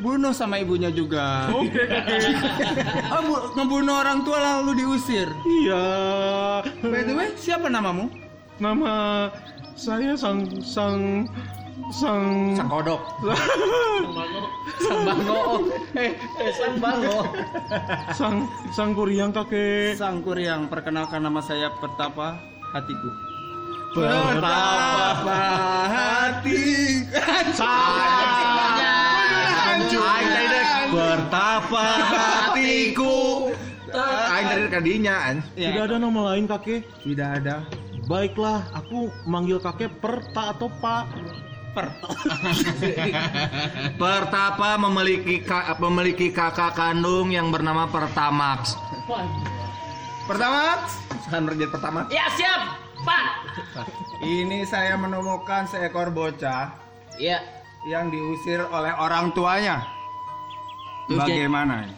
bunuh 0.00 0.32
sama 0.32 0.56
ibunya 0.56 0.88
juga. 0.88 1.52
Oke, 1.52 1.84
kakek. 1.84 2.32
Oh, 3.12 3.20
bu- 3.20 3.44
ngebunuh 3.52 4.00
orang 4.00 4.24
tua 4.24 4.40
lalu 4.40 4.80
diusir. 4.80 5.28
Iya. 5.44 5.84
By 6.80 7.04
the 7.04 7.12
way, 7.12 7.28
siapa 7.36 7.68
namamu? 7.68 8.08
Nama 8.56 9.28
saya 9.76 10.16
sang 10.16 10.48
sang 10.64 11.28
sang 11.92 12.56
Sang 12.56 12.68
kodok. 12.68 13.00
sang 18.18 18.48
sang 18.72 18.94
kuryang 18.96 19.32
kakek. 19.32 19.96
Sang 19.96 20.22
Kuryang, 20.24 20.68
perkenalkan 20.68 21.22
nama 21.24 21.40
saya 21.40 21.70
Pertapa 21.80 22.36
Hatiku. 22.72 23.10
Betapa 23.92 25.44
hati 25.92 26.64
Betapa 30.88 31.86
hatiku 32.08 33.52
Aing 34.32 34.48
tadi 34.48 34.64
kadinya 34.72 35.14
an. 35.28 35.44
Tidak 35.52 35.84
ada 35.84 36.00
nama 36.00 36.32
lain 36.32 36.48
kakek 36.48 36.88
Tidak 37.04 37.28
ada. 37.44 37.68
Baiklah 38.08 38.64
aku 38.72 39.12
manggil 39.28 39.60
kakek 39.60 39.92
Perta 40.00 40.56
atau 40.56 40.72
Pak 40.80 41.04
Pertapa 43.96 44.76
memiliki 44.78 45.40
ka- 45.40 45.76
memiliki 45.78 46.28
kakak 46.28 46.72
kandung 46.72 47.28
yang 47.28 47.48
bernama 47.48 47.88
Pertamax. 47.88 48.76
Pertama, 50.22 50.84
Sekarang 51.22 51.48
menjadi 51.48 51.70
pertama. 51.70 52.00
Ya 52.08 52.28
siap, 52.30 52.60
Pak. 53.00 53.24
ini 54.22 54.62
saya 54.62 54.94
menemukan 54.94 55.66
seekor 55.66 56.10
bocah 56.10 56.76
Iya. 57.16 57.42
yang 57.84 58.06
diusir 58.08 58.62
oleh 58.64 58.92
orang 58.92 59.32
tuanya. 59.32 59.82
Terus 61.04 61.18
jadi- 61.24 61.42
Bagaimana? 61.42 61.88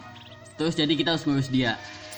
Terus 0.55 0.73
jadi 0.73 0.89
kita 0.89 1.13
harus 1.13 1.23
ngurus 1.23 1.47
dia. 1.47 1.75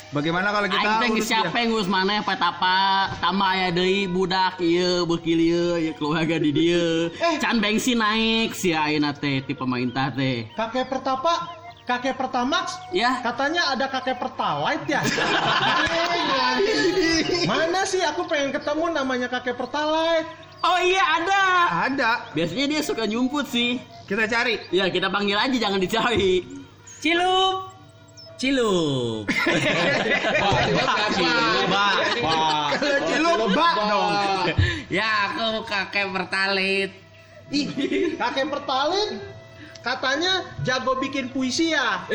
Bagaimana 0.07 0.55
kalau 0.55 0.71
kita 0.71 0.87
Aing 0.87 1.01
teh 1.03 1.09
urus 1.11 1.27
siapa 1.27 1.51
dia? 1.51 1.59
yang 1.61 1.69
ngurus 1.75 1.85
mana 1.85 2.23
petapa 2.23 3.11
tambah 3.19 3.43
aya 3.43 3.67
deui 3.69 4.07
budak 4.07 4.55
ieu 4.57 5.03
bekil 5.03 5.35
ieu 5.35 5.75
ya 5.77 5.91
keluarga 5.93 6.39
di 6.39 6.49
dieu. 6.49 7.11
Can 7.43 7.59
bensin 7.59 7.99
naik 7.99 8.55
si 8.55 8.71
ayeuna 8.71 9.11
teh 9.11 9.43
ti 9.43 9.51
pemerintah 9.51 10.07
teh. 10.09 10.47
Kakek 10.55 10.87
Pertapa 10.87 11.51
kakek 11.83 12.15
Pertamax, 12.15 12.79
Ya. 12.91 13.19
katanya 13.19 13.71
ada 13.71 13.87
kakek 13.87 14.15
Pertalite 14.15 14.87
ya. 14.87 15.03
Mana 17.49 17.83
sih 17.83 17.99
aku 18.03 18.27
pengen 18.27 18.51
ketemu 18.51 18.91
namanya 18.91 19.27
kakek 19.27 19.55
Pertalite. 19.55 20.27
Oh 20.63 20.79
iya 20.79 21.03
ada. 21.15 21.43
Ada. 21.85 22.11
Biasanya 22.31 22.65
dia 22.67 22.81
suka 22.81 23.03
nyumput 23.03 23.47
sih. 23.47 23.79
Kita 24.03 24.23
cari. 24.23 24.55
Ya 24.71 24.87
kita 24.87 25.07
panggil 25.07 25.35
aja 25.35 25.53
jangan 25.53 25.79
dicari. 25.79 26.43
Cilup. 26.99 27.66
Cilup. 28.37 29.25
Kalau 32.77 32.99
cilup 33.09 33.49
bak 33.57 33.75
dong. 33.89 34.13
ya 34.93 35.33
aku 35.33 35.65
kakek 35.65 36.05
bertalit. 36.13 36.93
Ih, 37.49 37.67
kakek 38.19 38.45
Pertalite 38.53 39.17
katanya 39.81 40.43
jago 40.61 40.99
bikin 41.01 41.33
puisi 41.33 41.73
ya. 41.73 42.05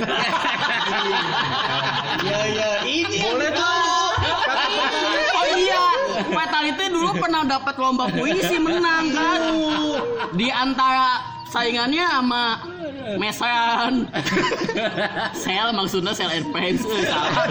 Ya 2.23 2.39
ya 2.47 2.71
ini 2.87 3.19
Boleh 3.19 3.51
Pertalite. 3.51 5.27
Oh 5.35 5.47
iya, 5.59 5.85
Fatality 6.31 6.85
dulu 6.87 7.11
pernah 7.19 7.43
dapat 7.43 7.75
lomba 7.83 8.07
puisi 8.13 8.63
menang 8.63 9.11
kan? 9.11 9.41
Di 10.39 10.49
antara 10.55 11.19
saingannya 11.51 12.07
sama 12.07 12.45
Mesan, 13.19 14.07
Sel 15.43 15.69
maksudnya 15.75 16.13
Sel 16.15 16.31
Advance, 16.31 16.83
eh, 16.87 17.05
salah. 17.11 17.47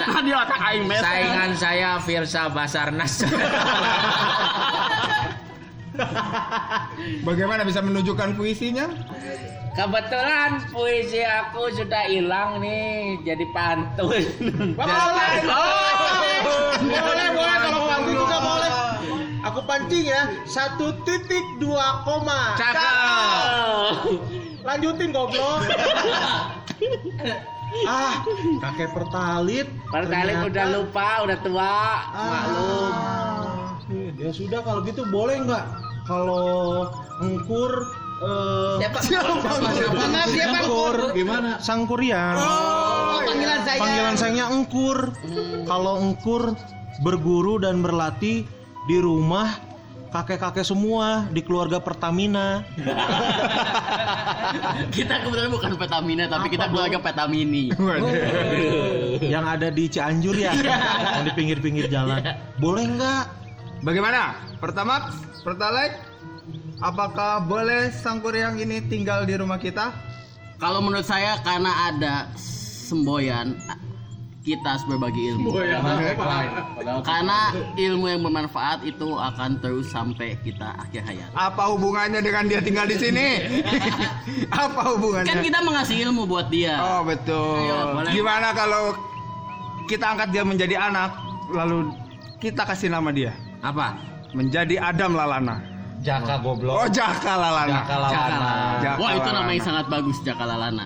Nah, 0.00 0.20
di 0.22 0.32
otak 0.34 0.58
aing 0.58 0.84
Mesan. 0.90 1.06
Saingan 1.06 1.50
saya 1.56 1.90
Firsa 2.02 2.50
Basarnas. 2.50 3.22
Bagaimana 7.26 7.62
bisa 7.66 7.84
menunjukkan 7.84 8.34
puisinya? 8.34 8.88
Kebetulan 9.70 10.66
puisi 10.74 11.22
aku 11.22 11.70
sudah 11.72 12.10
hilang 12.10 12.58
nih, 12.58 13.22
jadi 13.22 13.44
pantun. 13.54 14.22
Boleh. 14.74 15.34
Boleh, 16.80 17.28
boleh 17.36 17.56
kalau 17.60 17.80
pantun 17.86 18.14
juga 18.16 18.38
boleh. 18.40 18.70
Aku 19.40 19.60
pancing 19.64 20.04
ya, 20.04 20.28
satu 20.48 20.92
titik 21.04 21.44
dua 21.60 22.04
koma. 22.04 22.56
Cakep. 22.56 24.39
Lanjutin 24.60 25.10
goblok. 25.10 25.60
ah, 27.86 28.14
kakek 28.60 28.90
pertalit. 28.92 29.66
Pertalit 29.86 30.34
ternyata- 30.36 30.48
udah 30.48 30.66
lupa, 30.70 31.08
udah 31.24 31.38
tua, 31.40 31.78
maklum. 32.12 32.90
Ah, 32.90 33.66
ya 34.14 34.30
sudah 34.30 34.60
kalau 34.60 34.80
gitu 34.84 35.02
boleh 35.08 35.40
nggak 35.40 35.64
kalau 36.04 36.86
engkur 37.20 37.72
eh 38.20 38.76
Siapa? 38.78 38.98
Siapa? 39.08 39.32
Maaf 39.32 40.28
siapa? 40.28 40.56
engkur 40.60 40.96
gimana 41.10 41.56
sangkuriang 41.58 42.36
Oh, 42.36 43.18
panggilan 43.24 43.60
saya. 43.64 43.78
panggilan 43.80 44.14
sayangnya 44.14 44.46
engkur 44.46 44.98
kalau 45.64 45.98
engkur 45.98 46.52
berguru 47.00 47.56
dan 47.56 47.80
berlatih 47.80 48.44
di 48.84 48.96
rumah 48.98 49.56
kakek-kakek 50.10 50.66
semua 50.66 51.30
di 51.30 51.40
keluarga 51.40 51.78
Pertamina. 51.78 52.66
Kita 54.94 55.22
kebetulan 55.22 55.50
bukan 55.54 55.72
Petamina, 55.78 56.26
tapi 56.26 56.50
kita 56.50 56.66
Apa, 56.66 56.72
keluarga 56.74 56.98
Petamini. 56.98 57.70
yang 59.34 59.46
ada 59.46 59.70
di 59.70 59.86
Cianjur 59.86 60.34
ya? 60.34 60.52
Yang 60.52 61.24
di 61.30 61.32
pinggir-pinggir 61.38 61.86
jalan. 61.86 62.18
Boleh 62.58 62.84
nggak? 62.98 63.24
Bagaimana? 63.86 64.34
Pertama, 64.58 65.14
Pertalite, 65.46 66.02
apakah 66.82 67.46
boleh 67.46 67.94
sangkuriang 67.94 68.58
ini 68.58 68.82
tinggal 68.90 69.24
di 69.24 69.38
rumah 69.38 69.56
kita? 69.56 69.94
Kalau 70.60 70.84
menurut 70.84 71.06
saya 71.06 71.40
karena 71.40 71.72
ada 71.88 72.14
semboyan, 72.36 73.56
kita 74.40 74.76
harus 74.76 74.84
berbagi 74.88 75.36
ilmu. 75.36 75.52
Karena 77.08 77.52
ilmu 77.76 78.04
yang 78.08 78.20
bermanfaat 78.24 78.80
itu 78.88 79.08
akan 79.12 79.60
terus 79.60 79.92
sampai 79.92 80.36
kita 80.40 80.72
akhir 80.80 81.04
hayat. 81.04 81.28
Apa 81.36 81.76
hubungannya 81.76 82.24
dengan 82.24 82.48
dia 82.48 82.60
tinggal 82.64 82.88
di 82.88 82.96
sini? 82.96 83.44
Apa 84.64 84.96
hubungannya? 84.96 85.28
Kan 85.28 85.44
kita 85.44 85.60
mengasih 85.60 85.96
ilmu 86.08 86.24
buat 86.24 86.48
dia. 86.48 86.80
Oh 86.80 87.04
betul. 87.04 87.60
Ayo, 87.60 88.00
boleh. 88.00 88.12
Gimana 88.16 88.48
kalau 88.56 88.96
kita 89.84 90.16
angkat 90.16 90.28
dia 90.32 90.44
menjadi 90.46 90.76
anak, 90.88 91.10
lalu 91.52 91.92
kita 92.40 92.64
kasih 92.64 92.88
nama 92.88 93.12
dia 93.12 93.36
Apa? 93.60 93.98
menjadi 94.32 94.80
Adam 94.80 95.18
Lalana. 95.18 95.60
Jaka 96.00 96.40
goblok 96.40 96.80
Oh 96.80 96.88
Jaka 96.88 97.36
Lalana. 97.36 97.84
Jaka 97.84 97.96
Lalana. 98.00 98.50
Jaka 98.80 98.96
Wah 99.04 99.12
itu 99.12 99.28
nama 99.28 99.50
yang 99.52 99.60
Lalana. 99.60 99.66
sangat 99.68 99.86
bagus 99.92 100.16
Jakalalana. 100.24 100.84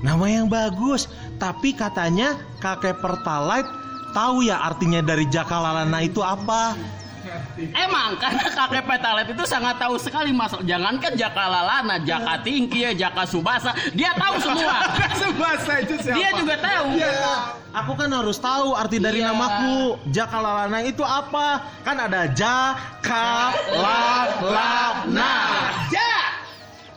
Nama 0.00 0.24
yang 0.28 0.46
bagus 0.48 1.06
Tapi 1.36 1.76
katanya 1.76 2.40
kakek 2.58 2.98
Pertalite 3.00 3.68
Tahu 4.10 4.42
ya 4.42 4.58
artinya 4.64 5.04
dari 5.04 5.28
Jakalalana 5.28 6.02
itu 6.02 6.18
apa 6.24 6.74
Emang 7.76 8.16
karena 8.16 8.48
kakek 8.48 8.84
Petalet 8.88 9.28
itu 9.36 9.44
sangat 9.44 9.76
tahu 9.76 10.00
sekali 10.00 10.32
masalah. 10.32 10.64
Jangankan 10.64 11.12
Jakalalana, 11.14 12.00
Jaka 12.00 12.40
Tingki, 12.40 12.80
ya, 12.88 12.96
Jaka 12.96 13.28
Subasa, 13.28 13.76
dia 13.92 14.16
tahu 14.16 14.40
semua. 14.40 14.80
Subasa 15.20 15.84
itu 15.84 15.94
siapa? 16.00 16.16
dia 16.16 16.30
juga 16.32 16.56
tahu. 16.56 16.96
Aku 17.70 17.92
kan 17.94 18.10
harus 18.10 18.40
tahu 18.40 18.74
arti 18.74 18.98
dari 18.98 19.22
Iya. 19.22 19.30
namaku 19.30 19.94
Jakalalana 20.10 20.82
itu 20.82 21.06
apa 21.06 21.62
Kan 21.86 22.02
ada 22.02 22.26
Jakalalana 22.34 22.90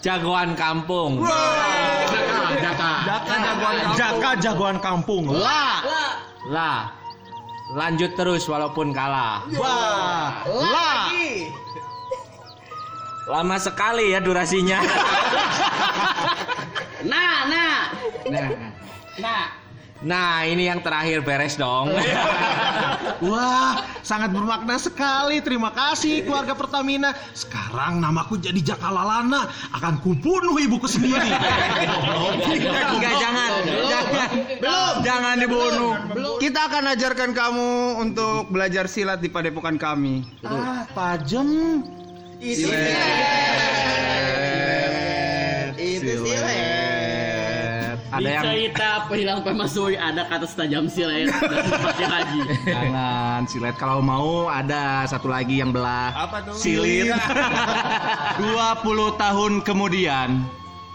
Jagoan 0.04 0.52
kampung. 0.60 1.24
Jaka 2.60 2.92
Jaka 3.08 3.36
jagoan 3.40 3.76
kampung. 3.80 3.96
Jaka 3.96 4.32
jagoan 4.44 4.78
kampung 4.84 5.26
La 5.32 5.80
Lah. 6.52 6.80
Lanjut 7.72 8.12
terus 8.20 8.44
walaupun 8.52 8.92
kalah. 8.92 9.48
Wah 9.56 10.44
La 10.44 11.08
Lama 13.32 13.56
sekali 13.56 14.12
ya 14.12 14.20
durasinya. 14.20 14.84
Nah, 17.04 17.44
nah. 17.52 17.76
nah, 18.32 18.48
Nah. 19.20 19.46
nah 20.00 20.48
ini 20.48 20.72
yang 20.72 20.80
terakhir 20.80 21.20
beres 21.20 21.60
dong. 21.60 21.92
Wah, 23.24 23.88
sangat 24.04 24.36
bermakna 24.36 24.76
sekali. 24.76 25.40
Terima 25.40 25.72
kasih 25.72 26.28
keluarga 26.28 26.54
Pertamina. 26.58 27.16
Sekarang 27.32 28.04
namaku 28.04 28.40
jadi 28.40 28.60
Jakalalana. 28.60 29.48
Akan 29.72 30.00
kubunuh 30.04 30.60
ibuku 30.60 30.88
sendiri. 30.88 31.32
Enggak 32.94 33.14
jangan. 33.18 33.50
Jangan. 33.88 34.30
Belum. 34.60 34.94
Jangan 35.04 35.36
dibunuh. 35.40 35.92
Kita 36.44 36.68
akan 36.68 36.84
ajarkan 36.98 37.32
kamu 37.32 37.70
untuk 38.04 38.52
belajar 38.52 38.86
silat 38.92 39.24
di 39.24 39.32
padepokan 39.32 39.80
kami. 39.80 40.28
ah, 40.44 40.84
tajem. 40.92 41.80
Itu 42.44 42.68
silet. 46.20 46.83
Ada 48.14 48.22
Di 48.22 48.30
yang 48.30 48.46
cerita 48.46 48.90
Pehilang 49.10 49.42
Pemasuri 49.42 49.98
ada 49.98 50.22
kata 50.30 50.46
setajam 50.46 50.86
silet 50.86 51.34
dan 51.34 51.66
pakai 51.66 52.06
haji. 52.06 52.42
Jangan 52.62 53.42
silet 53.50 53.76
kalau 53.82 54.06
mau 54.06 54.46
ada 54.54 55.10
satu 55.10 55.34
lagi 55.34 55.58
yang 55.58 55.74
belah. 55.74 56.14
Apa 56.14 56.46
tuh? 56.46 56.54
Silit. 56.54 57.10
20 58.38 59.18
tahun 59.18 59.52
kemudian 59.66 60.46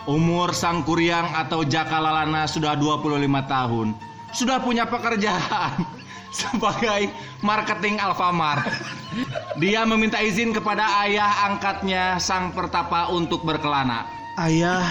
umur 0.07 0.55
sang 0.55 0.87
kuryang 0.87 1.27
atau 1.35 1.67
Jakalalana 1.67 2.47
sudah 2.47 2.79
25 2.79 3.19
tahun. 3.51 3.99
Sudah 4.31 4.63
punya 4.63 4.87
pekerjaan 4.87 5.75
sebagai 6.39 7.11
marketing 7.43 7.99
Alfamart. 7.99 8.63
Dia 9.59 9.83
meminta 9.83 10.23
izin 10.23 10.55
kepada 10.55 11.03
ayah 11.03 11.51
angkatnya 11.51 12.23
sang 12.23 12.55
pertapa 12.55 13.11
untuk 13.11 13.43
berkelana. 13.43 14.07
Ayah 14.39 14.87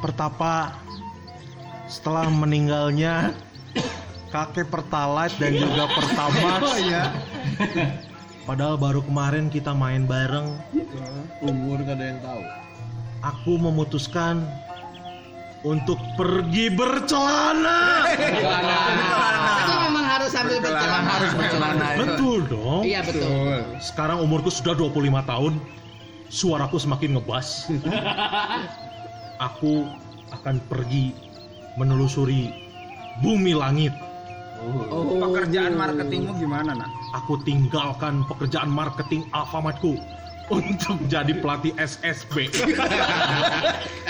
pertapa 0.00 0.72
setelah 1.86 2.26
meninggalnya 2.30 3.34
kakek 4.34 4.68
Pertalite 4.68 5.38
dan 5.38 5.52
juga 5.54 5.84
Pertamax. 5.90 6.60
Oh 6.62 6.78
iya. 6.82 7.14
Padahal 8.46 8.78
baru 8.78 9.02
kemarin 9.02 9.50
kita 9.50 9.74
main 9.74 10.06
bareng. 10.06 10.54
Umur 11.42 11.82
gak 11.82 11.98
ada 11.98 12.04
yang 12.14 12.20
tahu. 12.22 12.42
Aku 13.26 13.52
memutuskan 13.58 14.46
untuk 15.66 15.98
pergi 16.14 16.70
bercelana. 16.70 18.06
Itu 19.66 19.74
memang 19.90 20.04
harus 20.06 20.30
sambil 20.30 20.62
bercelana. 20.62 21.10
harus 21.10 21.32
bercelana. 21.34 21.86
Betul 21.98 22.38
dong. 22.46 22.82
Iya 22.86 23.02
betul. 23.02 23.66
Sekarang 23.82 24.22
umurku 24.22 24.50
sudah 24.50 24.78
25 24.78 25.26
tahun. 25.26 25.52
Suaraku 26.30 26.78
semakin 26.78 27.18
ngebas. 27.18 27.70
Aku 29.50 29.90
akan 30.34 30.58
pergi 30.70 31.25
menelusuri 31.76 32.50
bumi 33.20 33.52
langit. 33.52 33.92
Pekerjaan 35.20 35.76
marketingmu 35.76 36.32
gimana, 36.40 36.72
Nak? 36.72 36.88
Aku 37.22 37.36
tinggalkan 37.44 38.24
pekerjaan 38.24 38.72
marketing 38.72 39.28
Alfamartku 39.36 40.00
untuk 40.48 40.96
jadi 41.12 41.36
pelatih 41.36 41.76
SSB. 41.76 42.48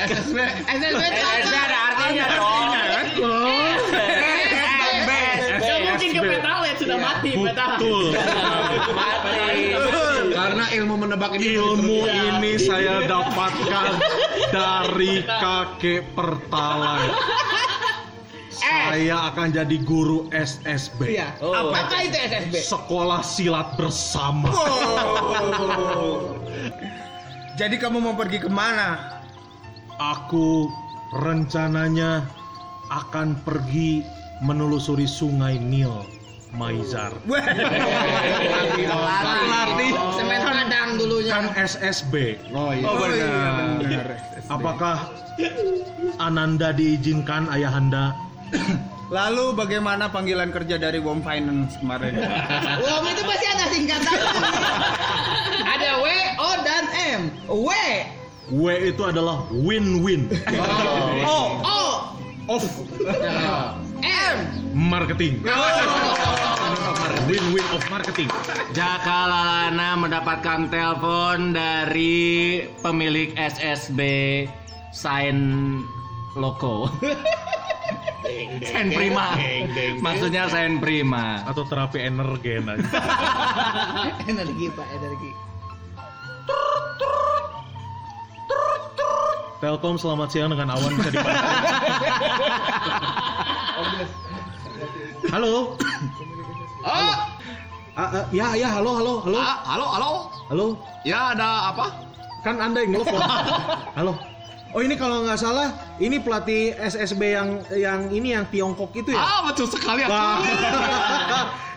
SSB 0.06 0.38
SSB 0.70 1.02
SSB 1.02 1.54
ada 1.54 1.78
artinya 1.90 2.24
dong. 2.30 2.70
Mungkin 3.16 4.15
petalet 6.76 6.84
sudah 6.84 6.98
mati. 7.00 7.30
Betul. 7.34 8.04
Karena 10.36 10.64
ilmu 10.76 10.94
menebak 11.00 11.32
ini 11.40 11.56
Ilmu 11.56 12.04
ini 12.04 12.52
saya 12.60 13.08
dapatkan 13.08 13.90
dari 14.52 15.24
kakek 15.24 16.04
pertalai. 16.12 17.08
Saya 18.56 19.30
akan 19.32 19.52
jadi 19.52 19.76
guru 19.84 20.32
SSB. 20.32 21.16
Iya. 21.20 21.36
Apakah 21.40 22.00
itu 22.08 22.16
SSB? 22.16 22.54
Sekolah 22.56 23.20
silat 23.20 23.76
bersama. 23.76 24.48
Jadi 27.56 27.80
kamu 27.80 28.04
mau 28.04 28.12
pergi 28.12 28.36
ke 28.36 28.52
mana? 28.52 29.20
Aku 29.96 30.68
rencananya 31.24 32.28
akan 32.92 33.32
pergi 33.48 34.04
menelusuri 34.44 35.08
sungai 35.08 35.56
Nil, 35.56 36.04
Maizar. 36.56 37.12
Pelatih 39.36 39.92
semen 40.16 40.40
padang 40.40 40.90
dulunya. 40.96 41.32
Kan 41.36 41.46
SSB. 41.52 42.40
Oh 42.56 42.72
iya. 42.72 42.84
Oh 42.88 43.06
iya 43.12 43.36
benar. 43.78 44.06
Apakah 44.48 44.96
Ananda 46.16 46.72
diizinkan 46.72 47.52
ayahanda? 47.52 48.16
Lalu 49.06 49.54
bagaimana 49.54 50.10
panggilan 50.10 50.50
kerja 50.50 50.82
dari 50.82 50.98
Wom 50.98 51.22
Finance 51.22 51.78
kemarin? 51.78 52.18
Wom 52.82 53.04
itu 53.06 53.22
pasti 53.22 53.46
ada 53.46 53.66
singkatan. 53.70 54.18
ada 55.78 55.90
W, 56.02 56.06
O 56.42 56.48
dan 56.66 56.84
M. 56.90 57.20
W, 57.46 57.70
W 58.50 58.66
itu 58.82 59.02
adalah 59.06 59.46
win-win 59.50 60.26
O, 61.22 61.38
O, 61.62 61.82
of 62.50 62.66
M. 64.04 64.36
marketing. 64.76 65.40
Win-win 67.26 67.66
of 67.72 67.82
marketing. 67.88 68.28
Jaka 68.76 69.20
Lalana 69.26 69.96
mendapatkan 69.96 70.68
telepon 70.68 71.56
dari 71.56 72.60
pemilik 72.84 73.32
SSB 73.34 74.00
Sign 74.92 75.38
Loko. 76.36 76.92
Sign 78.62 78.88
Prima. 78.92 79.34
Maksudnya 80.04 80.50
Sign 80.52 80.78
Prima. 80.78 81.42
Atau 81.48 81.64
terapi 81.66 82.02
energen 82.02 82.68
aja. 82.68 82.84
Energi 84.30 84.66
pak, 84.70 84.88
energi. 84.92 85.30
Telkom 89.56 89.96
selamat 89.96 90.28
siang 90.28 90.52
dengan 90.52 90.76
awan 90.76 90.92
bisa 91.00 91.10
dipantau. 91.16 91.48
Halo. 95.26 95.76
Oh, 96.80 97.14
Ah, 97.96 98.12
ah, 98.12 98.24
ya 98.28 98.52
ya 98.54 98.68
halo 98.70 98.92
halo 98.94 99.14
halo. 99.20 99.38
Ah, 99.38 99.56
halo, 99.66 99.86
halo. 99.88 100.10
Halo. 100.48 100.66
Ya 101.02 101.32
ada 101.32 101.72
apa? 101.72 101.92
Kan 102.40 102.56
Anda 102.56 102.84
yang 102.84 102.92
nelfon. 102.94 103.20
halo. 103.98 104.12
Oh 104.70 104.80
ini 104.80 104.92
kalau 104.94 105.24
nggak 105.24 105.36
salah 105.36 105.72
ini 105.96 106.20
pelatih 106.20 106.76
SSB 106.76 107.32
yang 107.32 107.48
yang 107.70 108.00
ini 108.10 108.32
yang 108.32 108.44
Tiongkok 108.46 108.92
itu 108.92 109.10
ya? 109.10 109.18
Ah, 109.18 109.40
betul 109.44 109.64
sekali 109.66 110.04
aku. 110.04 110.12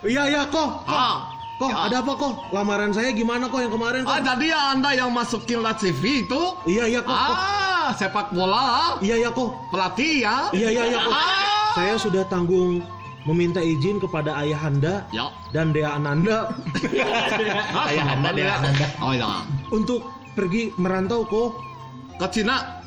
Iya 0.05 0.23
iya 0.27 0.41
kok. 0.47 0.83
Ah, 0.85 1.35
Kok 1.59 1.67
Ya. 1.67 1.91
ada 1.91 1.97
apa 1.99 2.15
kok? 2.15 2.33
Lamaran 2.51 2.95
saya 2.95 3.12
gimana 3.12 3.51
kok 3.51 3.59
yang 3.59 3.67
kemarin 3.69 4.03
kok? 4.03 4.12
ah, 4.13 4.23
jadi 4.23 4.45
ya 4.47 4.59
Anda 4.71 4.95
yang 4.95 5.12
masukin 5.12 5.59
Lat 5.59 5.75
CV 5.75 6.23
itu? 6.23 6.41
Iya 6.63 6.88
iya 6.88 6.99
kok. 7.03 7.12
kok. 7.12 7.35
Ah, 7.35 7.91
sepak 7.91 8.31
bola, 8.31 8.95
Iya 8.99 9.15
iya 9.17 9.29
kok. 9.29 9.51
pelatih 9.67 10.23
ya? 10.23 10.47
Iya 10.51 10.67
iya 10.69 10.83
iya 10.85 10.99
kok. 11.01 11.12
Ah. 11.12 11.48
Saya 11.71 11.95
sudah 11.95 12.25
tanggung 12.25 12.82
meminta 13.23 13.60
izin 13.60 13.99
kepada 13.99 14.34
ayahanda 14.36 15.05
Ya. 15.12 15.29
dan 15.51 15.69
Dea 15.69 15.93
Ananda 15.93 16.49
Ayah 17.75 18.05
Anda 18.15 18.29
dia. 18.34 18.55
Oh 18.99 19.12
ya. 19.12 19.43
untuk 19.69 20.01
pergi 20.34 20.71
merantau 20.75 21.23
kok 21.23 21.60
Ke 22.17 22.27
Cina. 22.32 22.79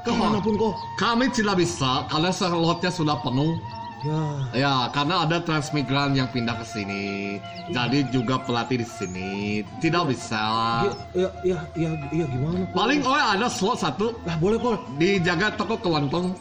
ke 0.00 0.10
mana 0.10 0.40
pun 0.40 0.56
kok. 0.56 0.74
Kami 0.96 1.28
tidak 1.28 1.60
bisa 1.60 2.08
karena 2.08 2.32
slotnya 2.32 2.88
sudah 2.88 3.20
penuh. 3.20 3.52
Ya. 4.00 4.24
Ya, 4.56 4.74
karena 4.96 5.28
ada 5.28 5.44
transmigran 5.44 6.16
yang 6.16 6.24
pindah 6.32 6.56
ke 6.56 6.64
sini. 6.64 7.36
Jadi 7.68 8.08
juga 8.08 8.40
pelatih 8.40 8.80
di 8.80 8.88
sini. 8.88 9.32
Tidak 9.76 10.08
bisa. 10.08 10.40
Ya, 10.88 10.92
ya, 11.12 11.28
ya, 11.44 11.58
ya, 11.76 11.90
ya 12.16 12.24
gimana? 12.26 12.64
Kok? 12.64 12.72
Paling 12.72 13.00
oh 13.04 13.12
ada 13.12 13.44
slot 13.52 13.76
satu 13.76 14.16
Lah 14.24 14.40
boleh 14.40 14.56
kok. 14.56 14.80
dijaga 14.96 15.52
toko 15.52 15.76
kelontong. 15.76 16.32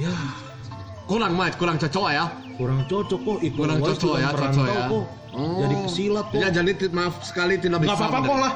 Ya, 0.00 0.14
Kurang 1.08 1.32
mah, 1.34 1.48
kurang 1.56 1.76
cocok 1.80 2.04
ya. 2.12 2.24
kurang 2.58 2.84
cocok 2.84 3.20
kok. 3.22 3.38
Ikut 3.40 3.56
Kurang 3.56 3.78
luar 3.78 3.88
cocok 3.94 4.14
ya, 4.18 4.28
cocok 4.30 4.66
ya. 4.66 4.82
kok. 4.86 5.04
Jadi 5.38 5.74
pesilat 5.86 6.26
kok. 6.28 6.38
Ya 6.42 6.48
jadi 6.50 6.70
maaf 6.90 7.14
sekali 7.22 7.54
tidak 7.56 7.78
bisa. 7.80 7.94
Gak 7.94 7.98
apa-apa 8.02 8.18
kok 8.20 8.38
lah. 8.38 8.52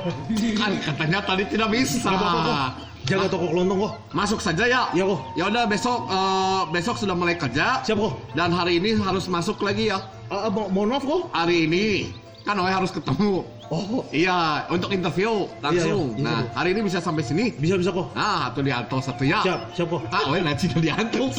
Kan 0.60 0.72
katanya 0.80 1.18
tadi 1.20 1.44
tidak 1.44 1.68
bisa. 1.68 1.98
Gak 2.00 2.14
apa-apa 2.16 2.40
kok. 2.40 2.56
Jaga 3.00 3.26
toko 3.26 3.46
kelontong 3.50 3.78
kok. 3.80 3.92
Masuk 4.12 4.38
saja 4.38 4.64
ya. 4.64 4.82
Ya 4.94 5.04
kok. 5.04 5.20
Ya 5.34 5.44
udah 5.46 5.64
besok 5.66 5.98
eh, 6.06 6.62
besok 6.70 6.96
sudah 6.96 7.12
mulai 7.12 7.34
kerja 7.34 7.82
Siap 7.82 7.98
kok. 7.98 8.14
dan 8.32 8.48
hari 8.48 8.78
ini 8.78 8.96
harus 8.96 9.26
masuk 9.26 9.60
lagi 9.60 9.90
ya. 9.90 9.98
Ah, 10.30 10.46
mo- 10.48 10.70
mohon 10.70 10.94
maaf 10.94 11.04
kok. 11.04 11.28
Hari 11.34 11.66
ini 11.66 12.14
kan 12.46 12.56
Oe 12.56 12.70
harus 12.70 12.88
ketemu. 12.88 13.44
Oh, 13.70 14.02
Iya, 14.10 14.66
untuk 14.66 14.90
interview 14.90 15.46
langsung. 15.62 16.18
Iya, 16.18 16.26
iya. 16.26 16.26
Nah, 16.26 16.40
hari 16.58 16.74
ini 16.74 16.82
bisa 16.90 16.98
sampai 16.98 17.22
sini. 17.22 17.54
bisa 17.54 17.78
bisa 17.78 17.94
kok. 17.94 18.10
Nah, 18.18 18.50
satu 18.98 19.22
ya. 19.22 19.46
Siap, 19.46 19.60
siap 19.78 19.88
kok. 19.94 20.02
Ah, 20.10 20.26
Oe 20.26 20.42
nanti 20.42 20.66
udah 20.74 20.82
diantar. 20.82 21.30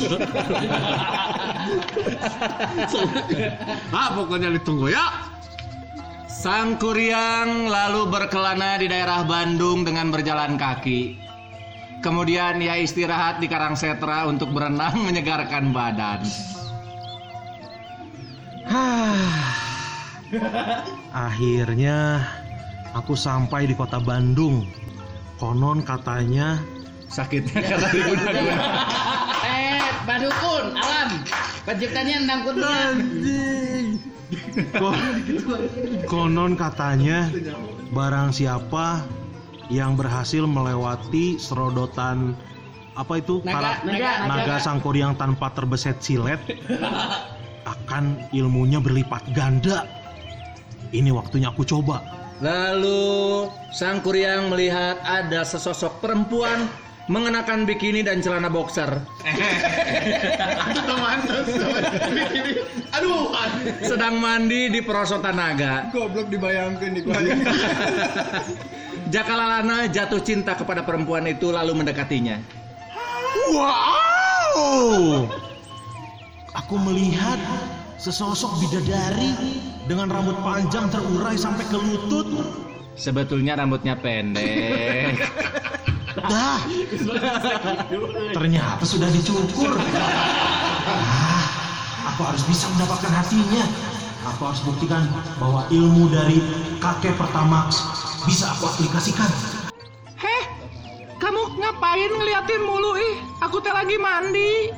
ah, 3.91 4.07
pokoknya 4.15 4.47
ditunggu 4.55 4.95
ya. 4.95 5.27
Sang 6.31 6.79
Kuryang 6.79 7.67
lalu 7.67 8.07
berkelana 8.07 8.79
di 8.79 8.87
daerah 8.87 9.27
Bandung 9.27 9.83
dengan 9.83 10.07
berjalan 10.07 10.55
kaki. 10.55 11.19
Kemudian 11.99 12.63
ia 12.63 12.79
istirahat 12.79 13.43
di 13.43 13.51
Karangsetra 13.51 14.25
untuk 14.25 14.55
berenang 14.55 15.03
menyegarkan 15.03 15.75
badan. 15.75 16.23
Akhirnya 21.11 22.23
aku 22.95 23.13
sampai 23.15 23.67
di 23.67 23.75
kota 23.75 23.99
Bandung. 23.99 24.67
Konon 25.41 25.81
katanya 25.81 26.61
Sakitnya 27.11 27.59
karena 27.65 27.87
diguna-guna. 27.91 28.55
Eh, 29.43 29.83
Badukun, 30.05 30.65
alam. 30.77 31.09
Penciptanya 31.65 32.13
endang 32.23 32.41
konon 36.07 36.55
katanya 36.55 37.27
barang 37.91 38.31
siapa 38.31 39.03
yang 39.71 39.95
berhasil 39.95 40.43
melewati 40.47 41.39
serodotan 41.39 42.35
apa 42.91 43.23
itu 43.23 43.39
Naga, 43.43 43.55
Para- 43.55 43.81
naga, 43.87 44.11
naga 44.27 44.55
sangkuriang 44.59 45.15
tanpa 45.15 45.51
terbeset 45.55 46.03
silet 46.03 46.39
akan 47.73 48.27
ilmunya 48.35 48.83
berlipat 48.83 49.31
ganda. 49.31 49.87
Ini 50.91 51.07
waktunya 51.15 51.47
aku 51.51 51.63
coba. 51.63 52.03
Lalu 52.43 53.47
Sang 53.71 54.03
Kuryang 54.03 54.51
melihat 54.51 54.99
ada 55.07 55.47
sesosok 55.47 56.03
perempuan 56.03 56.67
mengenakan 57.07 57.63
bikini 57.63 58.03
dan 58.03 58.19
celana 58.19 58.51
boxer. 58.51 58.87
Aduh, 62.97 63.31
Sedang 63.83 64.19
mandi 64.19 64.67
di 64.67 64.83
perosotan 64.83 65.39
naga. 65.39 65.87
Goblok 65.95 66.27
dibayangkan 66.27 66.91
di 66.91 67.01
Jakalalana 69.13 69.87
jatuh 69.91 70.23
cinta 70.23 70.55
kepada 70.55 70.83
perempuan 70.83 71.27
itu 71.27 71.51
lalu 71.51 71.83
mendekatinya. 71.83 72.39
Wow! 73.51 75.27
Aku 76.51 76.75
melihat 76.79 77.39
sesosok 77.99 78.59
bidadari 78.59 79.70
dengan 79.85 80.11
rambut 80.11 80.37
panjang 80.41 80.89
terurai 80.91 81.37
sampai 81.37 81.65
ke 81.69 81.77
lutut. 81.77 82.27
Sebetulnya 82.93 83.57
rambutnya 83.57 83.97
pendek. 83.97 85.17
Dah. 86.31 86.59
Ternyata 88.35 88.83
sudah 88.83 89.07
dicukur. 89.09 89.79
Ah, 90.85 91.45
aku 92.13 92.21
harus 92.27 92.43
bisa 92.45 92.67
mendapatkan 92.75 93.11
hatinya. 93.15 93.63
Aku 94.21 94.41
harus 94.45 94.61
buktikan 94.61 95.07
bahwa 95.41 95.65
ilmu 95.73 96.11
dari 96.13 96.37
kakek 96.77 97.15
pertama 97.17 97.71
bisa 98.27 98.53
aku 98.53 98.69
aplikasikan. 98.69 99.29
Heh, 100.19 100.43
kamu 101.17 101.57
ngapain 101.57 102.11
ngeliatin 102.11 102.61
mulu 102.61 102.99
ih? 103.01 103.15
Aku 103.41 103.57
teh 103.63 103.73
lagi 103.73 103.97
mandi. 103.97 104.69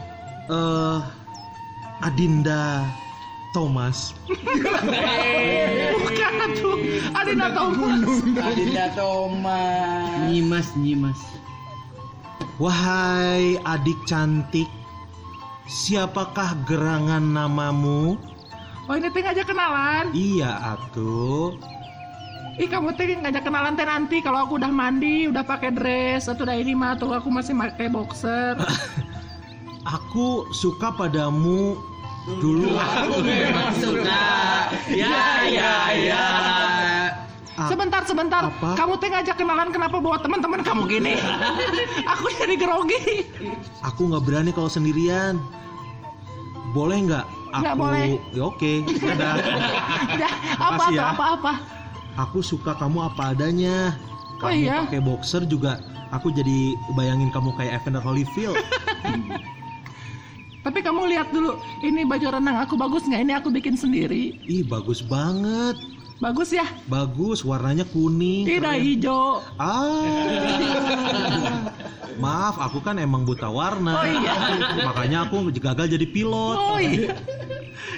Eh, 0.47 0.99
Adinda 1.99 2.87
Thomas. 3.53 4.17
Bukan 5.93 6.33
tuh. 6.57 6.75
Adinda 7.13 7.53
Thomas. 7.53 8.01
Adinda 8.41 8.85
Thomas. 8.97 10.25
Nyimas, 10.27 10.67
nyimas. 10.75 11.21
Wahai 12.61 13.57
adik 13.65 13.97
cantik, 14.05 14.69
siapakah 15.65 16.53
gerangan 16.69 17.33
namamu? 17.33 18.13
Oh 18.85 18.93
ini 18.93 19.09
teh 19.09 19.25
ngajak 19.25 19.49
kenalan. 19.49 20.13
Iya 20.13 20.77
atuh. 20.77 21.57
Ih 22.61 22.69
kamu 22.69 22.93
teh 22.93 23.17
ngajak 23.17 23.49
kenalan 23.49 23.73
teh 23.73 23.87
nanti 23.89 24.21
kalau 24.21 24.45
aku 24.45 24.61
udah 24.61 24.69
mandi, 24.69 25.25
udah 25.25 25.41
pakai 25.41 25.73
dress, 25.73 26.29
atau 26.29 26.45
udah 26.45 26.53
ini 26.53 26.77
mah 26.77 26.93
tuh 26.93 27.09
aku 27.09 27.33
masih 27.33 27.57
pakai 27.57 27.89
boxer. 27.89 28.53
Aku 29.83 30.47
suka 30.55 30.95
padamu 30.95 31.75
dulu. 32.25 32.71
Suka. 33.77 34.23
Ya 34.89 35.43
ya 35.47 35.73
ya. 35.91 36.25
Ah, 37.53 37.69
Sebentar 37.69 38.01
sebentar. 38.09 38.49
Apa? 38.49 38.73
Kamu 38.73 38.97
teh 38.97 39.13
ngajak 39.13 39.37
kenalan 39.37 39.69
kenapa 39.69 40.01
bawa 40.01 40.17
teman-teman 40.17 40.65
kamu 40.65 40.89
gini? 40.89 41.13
aku 42.11 42.33
jadi 42.33 42.55
grogi. 42.57 43.29
Aku 43.85 44.09
nggak 44.09 44.23
berani 44.25 44.49
kalau 44.49 44.71
sendirian. 44.71 45.37
Boleh 46.73 46.97
nggak? 47.05 47.25
Aku. 47.53 47.61
Nggak 47.61 47.75
boleh. 47.77 48.05
Ya, 48.33 48.41
oke. 48.49 48.71
Dadah. 48.97 49.35
Ya, 50.21 50.29
apa 50.57 50.83
ya. 50.93 51.13
apa 51.13 51.25
apa? 51.37 51.53
Aku 52.25 52.41
suka 52.41 52.73
kamu 52.77 53.05
apa 53.05 53.33
adanya. 53.37 53.93
Oh, 54.41 54.49
Kamu 54.49 54.59
iya? 54.59 54.85
pakai 54.89 55.01
boxer 55.01 55.45
juga. 55.45 55.77
Aku 56.13 56.29
jadi 56.29 56.73
bayangin 56.93 57.29
kamu 57.33 57.53
kayak 57.57 57.81
Evander 57.81 58.01
Holyfield. 58.01 58.57
Tapi 60.63 60.79
kamu 60.79 61.11
lihat 61.11 61.27
dulu, 61.35 61.59
ini 61.83 62.07
baju 62.07 62.39
renang 62.39 62.63
aku 62.63 62.79
bagus 62.79 63.03
nggak? 63.03 63.21
Ini 63.27 63.33
aku 63.35 63.51
bikin 63.51 63.75
sendiri. 63.75 64.39
Ih 64.47 64.63
bagus 64.63 65.03
banget. 65.03 65.75
Bagus 66.23 66.55
ya? 66.55 66.63
Bagus, 66.87 67.43
warnanya 67.43 67.83
kuning. 67.83 68.47
Tidak 68.47 68.63
keren. 68.63 68.79
hijau. 68.79 69.43
Ah. 69.59 70.07
Maaf, 72.15 72.55
aku 72.63 72.79
kan 72.79 72.95
emang 72.95 73.27
buta 73.27 73.51
warna. 73.51 73.91
Oh, 73.91 74.07
iya. 74.07 74.33
Makanya 74.87 75.27
aku 75.27 75.51
gagal 75.51 75.91
jadi 75.91 76.07
pilot. 76.07 76.55
Oh 76.55 76.79
iya. 76.79 77.11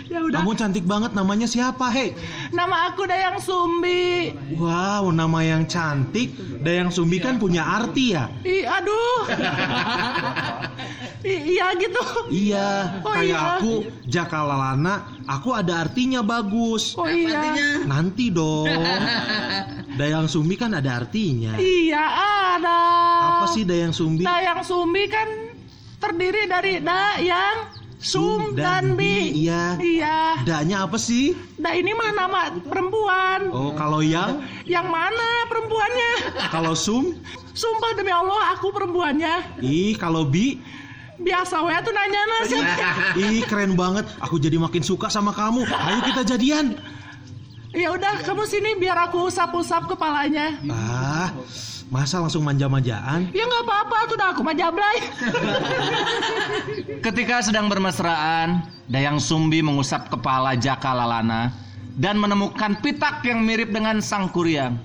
Ya 0.10 0.22
udah. 0.22 0.42
Kamu 0.42 0.58
cantik 0.58 0.86
banget, 0.86 1.14
namanya 1.14 1.46
siapa, 1.46 1.90
hei? 1.94 2.18
Nama 2.50 2.90
aku 2.90 3.06
Dayang 3.06 3.38
Sumbi. 3.38 4.34
Wow, 4.58 5.14
nama 5.14 5.46
yang 5.46 5.70
cantik. 5.70 6.34
Dayang 6.66 6.90
Sumbi 6.90 7.22
kan 7.22 7.38
punya 7.38 7.62
arti 7.62 8.18
ya? 8.18 8.26
Ih, 8.42 8.66
aduh. 8.66 9.20
I- 11.26 11.58
iya 11.58 11.74
gitu. 11.76 12.02
Iya, 12.30 13.02
Oh, 13.02 13.10
kayak 13.12 13.26
iya. 13.26 13.58
aku 13.58 13.74
Jakalalana, 14.06 15.10
aku 15.26 15.50
ada 15.52 15.82
artinya 15.84 16.22
bagus. 16.22 16.94
Oh 16.96 17.10
iya. 17.10 17.82
Nanti 17.84 18.14
dong. 18.32 18.69
Dayang 19.99 20.28
Sumbi 20.28 20.56
kan 20.56 20.71
ada 20.75 21.04
artinya. 21.04 21.56
Iya 21.56 22.04
ada. 22.60 22.80
Apa 23.39 23.45
sih 23.51 23.63
Dayang 23.63 23.91
Sumbi? 23.91 24.23
Dayang 24.23 24.63
Sumbi 24.63 25.08
kan 25.08 25.28
terdiri 25.99 26.45
dari 26.45 26.84
Dayang, 26.84 27.71
Sum, 28.06 28.54
dan, 28.54 28.93
Bi. 28.93 29.34
Iya. 29.34 29.82
Iya. 29.82 30.17
Danya 30.45 30.86
apa 30.86 30.99
sih? 30.99 31.34
Da 31.58 31.73
ini 31.73 31.89
mah 31.95 32.12
nama 32.13 32.54
perempuan. 32.62 33.49
Oh, 33.49 33.73
kalau 33.73 34.06
yang 34.06 34.45
Yang 34.67 34.88
mana 34.91 35.28
perempuannya? 35.49 36.12
kalau 36.54 36.78
Sum? 36.78 37.17
Sumpah 37.56 37.95
demi 37.97 38.12
Allah 38.12 38.54
aku 38.54 38.69
perempuannya. 38.69 39.63
Ih, 39.63 39.95
kalau 39.97 40.28
Bi? 40.28 40.60
Biasa 41.15 41.63
we 41.63 41.71
tuh 41.80 41.95
nanya 41.95 42.21
nasi. 42.28 42.60
Ih, 43.15 43.41
keren 43.47 43.80
banget. 43.80 44.04
Aku 44.19 44.36
jadi 44.36 44.60
makin 44.60 44.84
suka 44.84 45.08
sama 45.08 45.32
kamu. 45.32 45.63
Ayo 45.63 45.99
kita 46.04 46.21
jadian. 46.28 46.75
Ya 47.76 47.92
udah 47.92 48.24
kamu 48.24 48.44
sini 48.48 48.70
biar 48.80 48.98
aku 49.06 49.28
usap-usap 49.28 49.92
kepalanya. 49.92 50.56
Ah, 50.72 51.30
masa 51.92 52.24
langsung 52.24 52.42
manja-manjaan? 52.42 53.30
Ya 53.36 53.44
nggak 53.44 53.64
apa-apa 53.68 53.98
tuh 54.08 54.16
dah 54.16 54.32
aku 54.32 54.42
mah 54.42 54.56
jablay. 54.56 54.98
Ketika 57.04 57.44
sedang 57.44 57.68
bermesraan, 57.68 58.64
Dayang 58.88 59.20
Sumbi 59.20 59.60
mengusap 59.60 60.08
kepala 60.08 60.56
Jaka 60.56 60.96
Lalana 60.96 61.52
dan 62.00 62.16
menemukan 62.18 62.80
pitak 62.80 63.22
yang 63.28 63.44
mirip 63.44 63.70
dengan 63.70 64.00
sang 64.00 64.32
kuryang. 64.32 64.80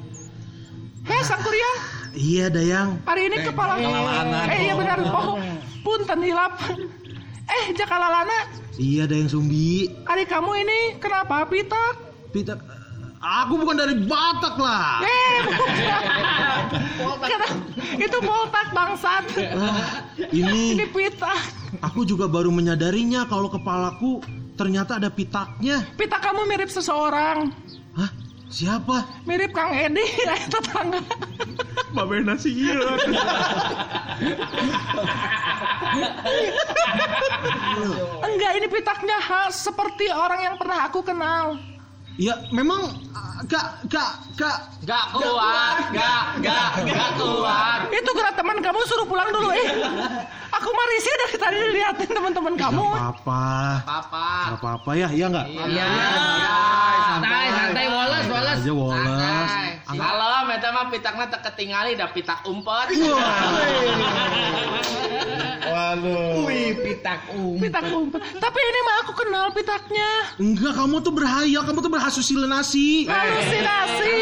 Heh 1.07 1.23
sang 1.25 1.41
kuryang, 1.41 1.77
Iya, 2.13 2.51
Dayang. 2.51 2.99
hari 3.07 3.31
ini 3.31 3.37
kepala 3.41 3.79
Eh 4.51 4.61
iya 4.69 4.75
benar. 4.75 4.99
Oh, 5.09 5.39
punten 5.81 6.21
hilap. 6.21 6.59
Eh 7.51 7.65
Jakalalana, 7.75 8.47
Iya, 8.79 9.11
Dayang 9.11 9.31
Sumbi. 9.31 9.91
hari 10.07 10.23
kamu 10.27 10.51
ini 10.63 10.79
kenapa 11.03 11.47
pitak? 11.47 11.95
Pitak. 12.31 12.80
Aku 13.21 13.61
bukan 13.61 13.77
dari 13.77 14.01
Batak 14.09 14.57
lah. 14.57 15.05
Eh, 15.05 15.39
bukan. 16.97 17.41
Itu 18.01 18.17
botak 18.25 18.73
bangsat. 18.73 19.25
Ah, 19.61 20.09
ini 20.33 20.73
Ini 20.73 20.89
pitak. 20.89 21.37
aku 21.85 22.09
juga 22.09 22.25
baru 22.25 22.49
menyadarinya 22.49 23.29
kalau 23.29 23.53
kepalaku 23.53 24.25
ternyata 24.57 24.97
ada 24.97 25.13
pitaknya. 25.13 25.85
Pitak 26.01 26.25
kamu 26.25 26.49
mirip 26.49 26.73
seseorang. 26.73 27.53
Hah? 27.93 28.09
Siapa? 28.49 29.05
Mirip 29.29 29.53
Kang 29.53 29.69
Edi, 29.77 30.01
eh, 30.01 30.41
tetangga. 30.57 31.05
Babe 31.93 32.25
nasi 32.25 32.57
iya. 32.57 32.97
Enggak, 38.25 38.53
ini 38.57 38.67
pitaknya 38.73 39.19
khas 39.21 39.61
seperti 39.61 40.09
orang 40.09 40.41
yang 40.41 40.57
pernah 40.57 40.89
aku 40.89 41.05
kenal. 41.05 41.61
Ya, 42.21 42.37
memang 42.53 42.85
gak 43.49 43.81
gak 43.89 44.13
gak 44.37 44.61
Gak 44.85 45.05
kuat, 45.17 45.89
gak, 45.89 46.45
gak, 46.45 46.85
gak 46.85 47.09
kuat. 47.17 47.89
Itu 47.89 48.11
gerak 48.13 48.37
teman 48.37 48.61
kamu 48.61 48.77
suruh 48.85 49.09
pulang 49.09 49.33
dulu, 49.33 49.49
eh. 49.57 49.73
Aku 50.53 50.69
mah 50.69 50.87
risih 50.93 51.15
dari 51.17 51.37
tadi 51.41 51.57
liatin 51.81 52.13
teman-teman 52.13 52.61
kamu. 52.61 52.85
apa. 52.93 53.45
Papa. 53.89 54.53
Gak 54.53 54.61
apa-apa 54.61 54.91
ya, 55.01 55.09
iya 55.09 55.33
nggak? 55.33 55.47
Iya, 55.49 55.89
santai, 57.09 57.47
santai, 57.57 57.87
woles, 57.89 58.27
woles. 58.29 58.59
Aja 58.61 58.73
woles. 58.77 59.53
Kalau 59.89 60.45
meta 60.45 60.69
mah 60.77 60.93
pitakna 60.93 61.25
teu 61.33 61.41
ketingali 61.41 61.97
da 61.97 62.13
pitak 62.13 62.45
umpet. 62.45 62.93
Wih, 66.47 66.71
pitak 66.83 67.21
um. 67.35 67.57
Pitak 67.59 67.85
umpet. 67.91 68.21
Tapi 68.37 68.59
ini 68.59 68.81
mah 68.83 68.97
aku 69.05 69.13
kenal 69.15 69.47
pitaknya. 69.55 70.11
Enggak, 70.39 70.73
kamu 70.75 70.97
tuh 71.01 71.13
berhayal, 71.15 71.63
kamu 71.65 71.79
tuh 71.81 71.93
berhalusinasi. 71.93 73.07
Halusinasi. 73.07 74.19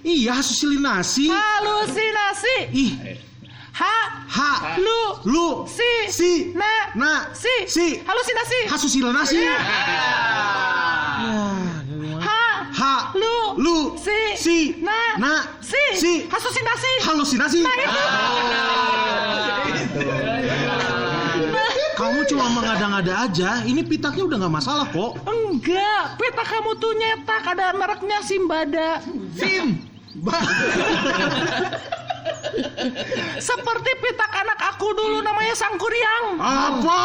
Iya, 0.00 0.32
halusinasi. 0.40 1.26
Halusinasi. 1.28 2.56
Ih, 2.72 2.92
Ha. 3.80 3.96
ha, 4.28 4.76
Lu. 4.76 5.02
lu, 5.24 5.48
Si. 5.64 5.92
si, 6.12 6.32
Na. 6.52 6.92
na, 6.92 7.12
Si. 7.32 7.48
si, 7.64 7.86
Halusinasi. 8.04 8.60
halusinasi. 8.68 9.40
Iya. 9.40 9.56
Ha. 12.20 12.42
Ha, 12.76 12.94
Lu. 13.16 13.36
lu, 13.56 13.76
Si. 13.96 14.20
si, 14.36 14.58
Na. 14.84 15.16
na, 15.16 15.32
Si. 15.64 15.80
si, 15.96 16.12
Halusinasi. 16.28 16.92
halusinasi. 17.08 17.60
Nah, 17.64 17.72
itu. 17.80 18.00
Kamu 19.90 20.29
cuma 22.30 22.46
mengada-ngada 22.54 23.26
aja. 23.26 23.50
Ini 23.66 23.82
pitaknya 23.82 24.22
udah 24.30 24.36
nggak 24.46 24.54
masalah 24.54 24.86
kok. 24.86 25.18
Enggak, 25.26 26.14
peta 26.14 26.44
kamu 26.46 26.70
tuh 26.78 26.92
nyetak 26.94 27.44
ada 27.50 27.74
mereknya 27.74 28.18
Simbada. 28.22 29.02
Sim. 29.34 29.82
Seperti 33.50 33.90
pitak 33.98 34.32
anak 34.46 34.58
aku 34.74 34.94
dulu 34.94 35.18
namanya 35.26 35.54
Sangkuriang. 35.58 36.38
Apa? 36.38 37.02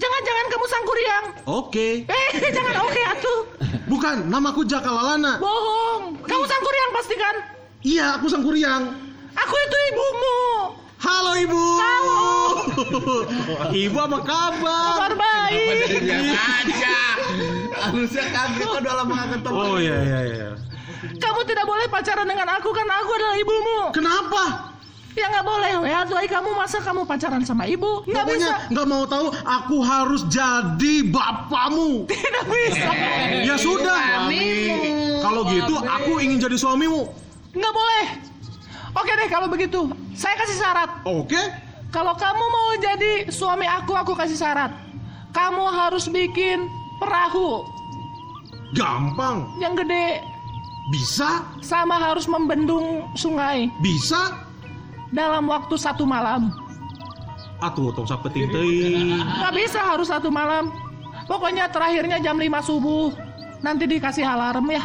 Jangan-jangan 0.00 0.46
kamu 0.48 0.66
Sangkuriang. 0.72 1.24
Oke. 1.44 1.88
Eh, 2.08 2.30
jangan 2.56 2.88
oke 2.88 3.00
atuh. 3.04 3.40
Bukan, 3.84 4.16
namaku 4.32 4.64
Jakalalana. 4.64 5.36
Bohong. 5.36 6.16
Kamu 6.24 6.44
Sangkuriang 6.48 6.90
pasti 6.96 7.16
kan? 7.20 7.36
Iya, 7.80 8.20
aku 8.20 8.28
sang 8.28 8.44
kuryang. 8.44 8.92
Aku 9.32 9.54
itu 9.56 9.76
ibumu. 9.88 10.40
Halo 11.00 11.32
ibu. 11.40 11.64
Halo. 11.80 12.20
ibu 13.88 13.96
apa 13.96 14.18
kabar? 14.20 15.08
Kabar 15.08 15.12
baik. 15.16 16.04
Aja. 16.36 17.00
Harusnya 17.72 18.24
kaget 18.28 18.66
kalau 18.68 18.82
dalam 18.84 19.06
mengangkat 19.08 19.40
teman. 19.40 19.64
Oh 19.64 19.76
iya 19.80 19.96
iya 20.04 20.20
iya. 20.28 20.48
Kamu 21.16 21.40
tidak 21.48 21.64
boleh 21.64 21.88
pacaran 21.88 22.28
dengan 22.28 22.48
aku 22.52 22.68
karena 22.76 23.00
aku 23.00 23.10
adalah 23.16 23.36
ibumu. 23.40 23.80
Kenapa? 23.96 24.42
Ya 25.16 25.26
nggak 25.26 25.42
boleh, 25.42 25.72
ya 25.90 26.06
tuh 26.06 26.22
kamu 26.22 26.54
masa 26.54 26.78
kamu 26.78 27.02
pacaran 27.02 27.42
sama 27.42 27.66
ibu? 27.66 28.06
Nggak 28.06 28.24
bisa. 28.30 28.54
Nggak 28.70 28.86
mau 28.86 29.02
tahu. 29.08 29.26
Aku 29.42 29.82
harus 29.82 30.22
jadi 30.30 31.02
bapamu. 31.08 32.06
Tidak 32.06 32.44
bisa. 32.46 32.90
Ya 33.42 33.56
sudah. 33.56 34.28
Kalau 35.24 35.48
gitu, 35.48 35.74
aku 35.80 36.20
ingin 36.20 36.38
jadi 36.38 36.56
suamimu. 36.60 37.08
Nggak 37.56 37.72
boleh. 37.74 38.06
Oke 38.90 39.12
deh 39.14 39.28
kalau 39.30 39.46
begitu, 39.46 39.80
saya 40.12 40.34
kasih 40.36 40.56
syarat. 40.58 40.90
Oke? 41.06 41.38
Kalau 41.90 42.14
kamu 42.14 42.44
mau 42.44 42.68
jadi 42.78 43.12
suami 43.30 43.66
aku, 43.66 43.94
aku 43.94 44.12
kasih 44.14 44.38
syarat. 44.38 44.70
Kamu 45.30 45.62
harus 45.70 46.10
bikin 46.10 46.66
perahu 46.98 47.62
Gampang. 48.74 49.46
yang 49.58 49.78
gede 49.78 50.18
Bisa? 50.90 51.42
sama 51.62 51.98
harus 51.98 52.26
membendung 52.26 53.06
sungai 53.14 53.70
Bisa? 53.78 54.34
dalam 55.10 55.46
waktu 55.46 55.74
satu 55.74 56.02
malam. 56.02 56.50
Atuh 57.60 57.94
tong 57.94 58.06
sapeting 58.08 58.50
teuing. 58.50 59.20
Nggak 59.20 59.54
bisa 59.54 59.78
harus 59.82 60.08
satu 60.08 60.30
malam. 60.32 60.70
Pokoknya 61.28 61.70
terakhirnya 61.70 62.18
jam 62.18 62.40
5 62.40 62.46
subuh. 62.64 63.12
Nanti 63.60 63.84
dikasih 63.84 64.24
alarm 64.24 64.64
ya. 64.66 64.80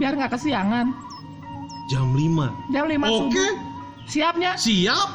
Biar 0.00 0.16
nggak 0.16 0.34
kesiangan. 0.34 1.05
Jam 1.86 2.10
5. 2.10 2.50
Jam 2.68 2.84
5 2.84 2.98
Oke. 2.98 3.10
subuh. 3.12 3.52
Siapnya 4.06 4.54
Siap. 4.54 5.08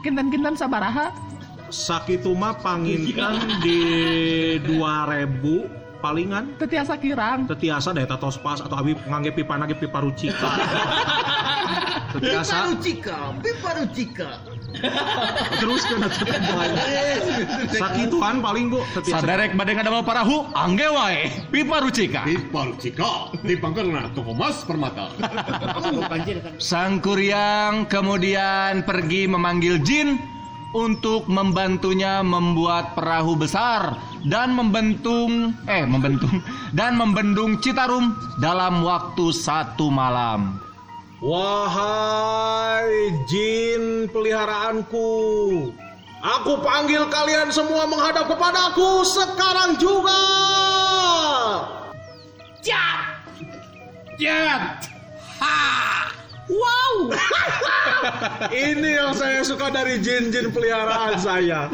kinten-kinten 0.00 0.54
sabaraha. 0.54 1.12
Sakitu 1.66 2.30
mah 2.30 2.54
panginten 2.54 3.34
di 3.58 3.80
2000 4.62 5.66
palingan 5.98 6.54
Tetiasa 6.56 6.94
kirang. 6.94 7.48
tetiasa 7.48 7.90
daya 7.90 8.06
tatos 8.06 8.38
pas 8.38 8.60
atau 8.60 8.76
abi 8.76 8.94
ngangge 8.94 9.32
pipa 9.32 9.56
nage 9.56 9.74
pipa 9.74 9.98
rucika 9.98 10.46
tetiasa 12.14 12.70
Piparucika, 12.70 13.18
piparucika. 13.42 14.30
terus 15.60 15.82
kan 15.88 16.00
sakituan 17.80 18.36
paling 18.44 18.68
bu 18.72 18.80
tetiasa 18.96 19.24
Saderek 19.24 19.56
bade 19.56 19.72
ngadamel 19.74 20.04
parahu, 20.04 20.46
angge 20.52 20.88
wae. 20.88 21.20
Pipa 21.50 21.80
rucika. 21.82 22.22
Piparucika, 22.28 23.32
dipangkerna 23.42 24.12
toko 24.12 24.36
mas 24.36 24.62
permata. 24.64 25.10
Sang 26.62 27.00
Kuryang 27.00 27.88
kemudian 27.88 28.84
pergi 28.84 29.28
memanggil 29.28 29.80
jin 29.82 30.20
untuk 30.76 31.24
membantunya 31.30 32.20
membuat 32.20 32.92
perahu 32.92 33.38
besar 33.38 33.96
dan 34.28 34.52
membentung 34.52 35.56
eh 35.64 35.88
membentung 35.88 36.42
dan 36.76 37.00
membendung 37.00 37.56
Citarum 37.64 38.12
dalam 38.36 38.84
waktu 38.84 39.32
satu 39.32 39.88
malam. 39.88 40.65
Wahai 41.24 43.08
jin 43.24 44.04
peliharaanku, 44.12 45.08
aku 46.20 46.52
panggil 46.60 47.08
kalian 47.08 47.48
semua 47.48 47.88
menghadap 47.88 48.28
kepadaku 48.28 49.00
sekarang 49.00 49.80
juga. 49.80 50.20
Wow. 56.52 57.10
Ini 58.70 58.90
yang 59.02 59.12
saya 59.16 59.40
suka 59.40 59.72
dari 59.72 59.98
jin-jin 59.98 60.52
peliharaan 60.52 61.16
saya. 61.18 61.72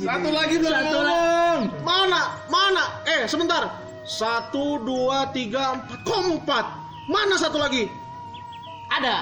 Satu 0.00 0.28
lagi 0.32 0.56
belum 0.56 0.72
ngomong. 0.88 1.60
Mana? 1.84 2.42
Mana? 2.48 2.84
Eh, 3.06 3.28
sebentar. 3.28 3.70
Satu, 4.02 4.82
dua, 4.82 5.30
tiga, 5.30 5.78
empat. 5.78 6.00
Kok 6.02 6.20
empat? 6.40 6.64
Mana 7.06 7.38
satu 7.38 7.62
lagi? 7.62 7.99
Ada. 8.90 9.16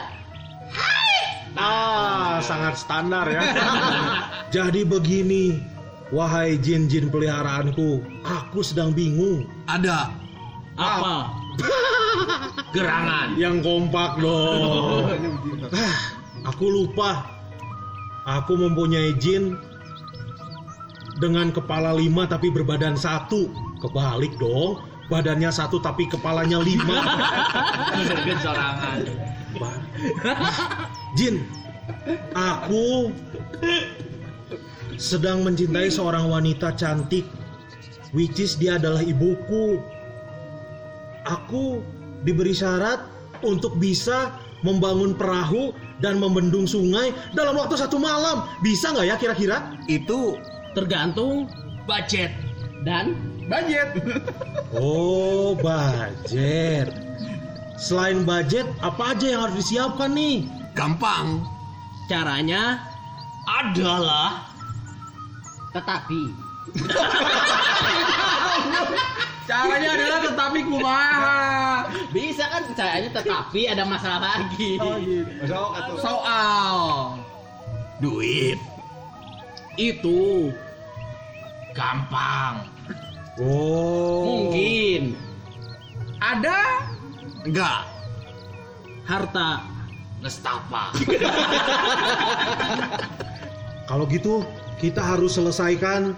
Ah, 1.58 2.40
sangat 2.40 2.80
standar 2.80 3.28
ya. 3.28 3.42
Jadi 4.54 4.86
begini, 4.86 5.60
wahai 6.08 6.56
jin-jin 6.56 7.12
peliharaanku, 7.12 8.00
aku 8.24 8.64
sedang 8.64 8.96
bingung. 8.96 9.44
Ada. 9.68 10.08
Apa? 10.78 11.34
Gerangan. 12.74 13.34
Yang 13.36 13.56
kompak 13.66 14.22
dong. 14.22 15.12
Ah, 15.74 15.96
aku 16.48 16.64
lupa. 16.70 17.26
Aku 18.28 18.56
mempunyai 18.60 19.16
jin 19.16 19.56
dengan 21.18 21.50
kepala 21.50 21.92
lima 21.96 22.24
tapi 22.30 22.48
berbadan 22.48 22.94
satu. 22.94 23.50
Kebalik 23.82 24.38
dong. 24.38 24.78
Badannya 25.08 25.48
satu 25.48 25.80
tapi 25.80 26.04
kepalanya 26.04 26.60
lima. 26.60 26.96
Sorangan. 28.44 28.98
Jin, 31.16 31.48
aku 32.36 33.10
sedang 35.00 35.42
mencintai 35.42 35.88
seorang 35.88 36.28
wanita 36.28 36.76
cantik, 36.76 37.24
which 38.12 38.36
is 38.36 38.54
dia 38.60 38.76
adalah 38.76 39.00
ibuku. 39.00 39.80
Aku 41.24 41.80
diberi 42.24 42.52
syarat 42.52 43.04
untuk 43.40 43.80
bisa 43.80 44.36
membangun 44.60 45.16
perahu 45.16 45.72
dan 46.04 46.20
membendung 46.20 46.68
sungai 46.68 47.16
dalam 47.32 47.56
waktu 47.56 47.80
satu 47.80 47.96
malam. 47.96 48.44
Bisa 48.60 48.92
nggak 48.92 49.06
ya 49.08 49.16
kira-kira? 49.16 49.72
Itu 49.88 50.36
Tergantung 50.78 51.50
budget 51.90 52.30
dan 52.86 53.27
Budget. 53.48 53.88
Oh, 54.76 55.56
budget. 55.56 56.92
Selain 57.80 58.28
budget, 58.28 58.68
apa 58.84 59.16
aja 59.16 59.24
yang 59.24 59.40
harus 59.48 59.64
disiapkan 59.64 60.12
nih? 60.12 60.44
Gampang. 60.76 61.40
caranya 62.08 62.80
adalah 63.44 64.48
tetapi 65.76 66.32
Caranya 69.48 69.90
adalah 69.96 70.20
tetapi 70.24 70.60
kumaha. 70.64 71.40
bisa 72.12 72.44
kan 72.48 72.64
caranya 72.72 73.08
tetapi 73.12 73.68
ada 73.68 73.84
masalah 73.84 74.20
lagi. 74.40 74.76
Soal 76.00 76.76
Duit. 78.00 78.60
Itu 79.76 80.52
gampang. 81.76 82.77
Oh. 83.38 84.50
Mungkin 84.50 85.14
ada 86.18 86.82
Enggak. 87.46 87.86
harta 89.06 89.62
Nestapa. 90.18 90.90
Kalau 93.88 94.04
gitu, 94.10 94.42
kita 94.82 94.98
harus 94.98 95.38
selesaikan 95.38 96.12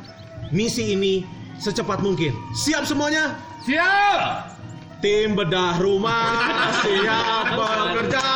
misi 0.50 0.96
ini 0.96 1.28
secepat 1.60 2.00
mungkin. 2.00 2.32
Siap 2.56 2.88
semuanya? 2.88 3.36
siap. 3.60 4.56
Tim 5.04 5.36
bedah 5.36 5.76
rumah 5.80 6.60
siap 6.84 7.56
bekerja. 7.56 8.28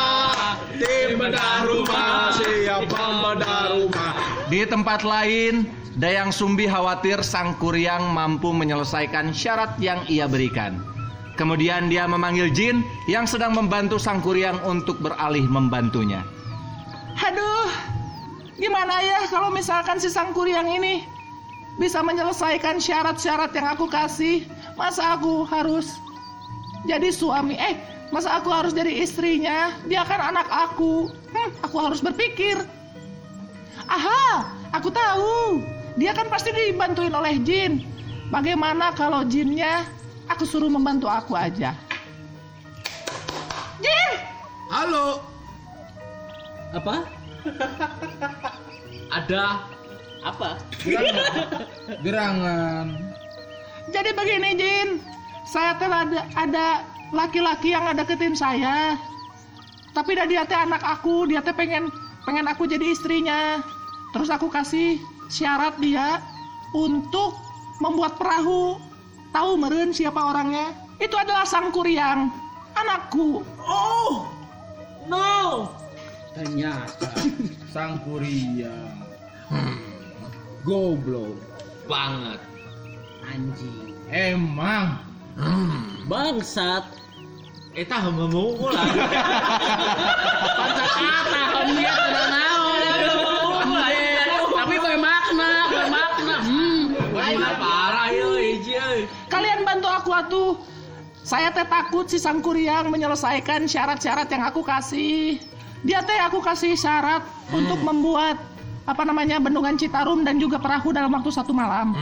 Tim 0.77 1.17
bedah 1.17 1.57
rumah 1.65 2.29
siap 2.37 2.85
membedah 2.89 3.61
rumah. 3.73 4.13
Di 4.49 4.61
tempat 4.69 5.01
lain, 5.01 5.65
Dayang 5.95 6.35
Sumbi 6.35 6.67
khawatir 6.67 7.23
Sang 7.23 7.55
Kuryang 7.55 8.11
mampu 8.11 8.51
menyelesaikan 8.51 9.31
syarat 9.31 9.79
yang 9.79 10.03
ia 10.11 10.27
berikan. 10.27 10.83
Kemudian 11.39 11.87
dia 11.87 12.03
memanggil 12.03 12.51
jin 12.51 12.83
yang 13.07 13.23
sedang 13.23 13.55
membantu 13.55 13.95
Sang 13.95 14.19
Kuryang 14.19 14.59
untuk 14.67 14.99
beralih 14.99 15.47
membantunya. 15.47 16.19
Aduh, 17.15 17.71
gimana 18.59 18.99
ya 18.99 19.23
kalau 19.31 19.47
misalkan 19.55 19.95
si 20.03 20.11
sang 20.11 20.35
kuryang 20.35 20.67
ini 20.67 21.07
bisa 21.79 22.03
menyelesaikan 22.03 22.75
syarat-syarat 22.75 23.55
yang 23.55 23.71
aku 23.71 23.87
kasih? 23.87 24.43
Masa 24.75 25.15
aku 25.15 25.47
harus 25.47 25.95
jadi 26.83 27.07
suami? 27.07 27.55
Eh, 27.55 27.79
masa 28.11 28.35
aku 28.35 28.51
harus 28.51 28.75
jadi 28.75 28.99
istrinya? 28.99 29.71
Dia 29.87 30.03
kan 30.03 30.19
anak 30.19 30.51
aku. 30.51 31.07
Hmm, 31.31 31.49
aku 31.63 31.75
harus 31.79 32.03
berpikir. 32.03 32.59
Aha, 33.87 34.43
aku 34.75 34.91
tahu. 34.91 35.63
Dia 35.95 36.11
kan 36.11 36.27
pasti 36.27 36.51
dibantuin 36.51 37.15
oleh 37.15 37.39
jin. 37.39 37.87
Bagaimana 38.27 38.91
kalau 38.91 39.23
jinnya 39.23 39.87
aku 40.27 40.43
suruh 40.43 40.67
membantu 40.67 41.07
aku 41.07 41.39
aja? 41.39 41.71
Jin! 43.79 44.11
Halo. 44.67 45.23
apa? 46.75 47.07
Ada 49.07 49.63
Apa? 50.25 50.57
Gerangan. 52.01 52.97
Jadi 53.93 54.09
begini 54.17 54.57
Jin, 54.57 54.89
saya 55.45 55.77
teh 55.77 55.85
ada 55.85 56.25
ada 56.33 56.67
laki-laki 57.13 57.77
yang 57.77 57.85
ada 57.85 58.01
deketin 58.01 58.33
saya. 58.33 58.97
Tapi 59.93 60.17
dia 60.25 60.43
teh 60.43 60.57
anak 60.57 60.81
aku, 60.81 61.29
dia 61.29 61.45
teh 61.45 61.53
pengen 61.53 61.93
pengen 62.25 62.49
aku 62.49 62.65
jadi 62.65 62.89
istrinya. 62.89 63.61
Terus 64.17 64.33
aku 64.33 64.49
kasih 64.49 64.97
syarat 65.31 65.77
dia 65.81 66.21
untuk 66.75 67.35
membuat 67.79 68.17
perahu. 68.19 68.77
Tahu 69.35 69.51
meren 69.59 69.91
siapa 69.91 70.19
orangnya? 70.19 70.71
Itu 70.95 71.19
adalah 71.19 71.43
sang 71.43 71.75
kuryang, 71.75 72.31
anakku. 72.71 73.43
Oh. 73.59 74.31
No. 75.05 75.69
Ternyata 76.33 77.13
Sang 77.69 78.01
Kuria. 78.01 78.73
Goblok. 80.65 81.37
banget. 81.85 82.41
anjing. 83.29 83.93
Emang. 84.09 84.97
Bangsat. 86.09 86.89
Eta 87.77 87.97
hemu 88.01 88.57
lah. 88.57 88.87
Bangsat 90.57 90.91
kata 90.97 91.41
homnya 91.53 91.91
tidak 91.93 92.25
atuh. 100.23 100.55
Saya 101.25 101.49
teh 101.49 101.65
takut 101.65 102.05
si 102.05 102.21
Sangkuriang 102.21 102.93
menyelesaikan 102.93 103.65
syarat-syarat 103.65 104.29
yang 104.29 104.45
aku 104.45 104.61
kasih. 104.61 105.41
Dia 105.81 106.05
teh 106.05 106.17
aku 106.21 106.37
kasih 106.37 106.77
syarat 106.77 107.25
untuk 107.49 107.81
membuat 107.81 108.37
apa 108.85 109.01
namanya 109.01 109.41
bendungan 109.41 109.73
Citarum 109.73 110.21
dan 110.21 110.37
juga 110.37 110.61
perahu 110.61 110.93
dalam 110.93 111.09
waktu 111.09 111.33
satu 111.33 111.49
malam. 111.49 111.97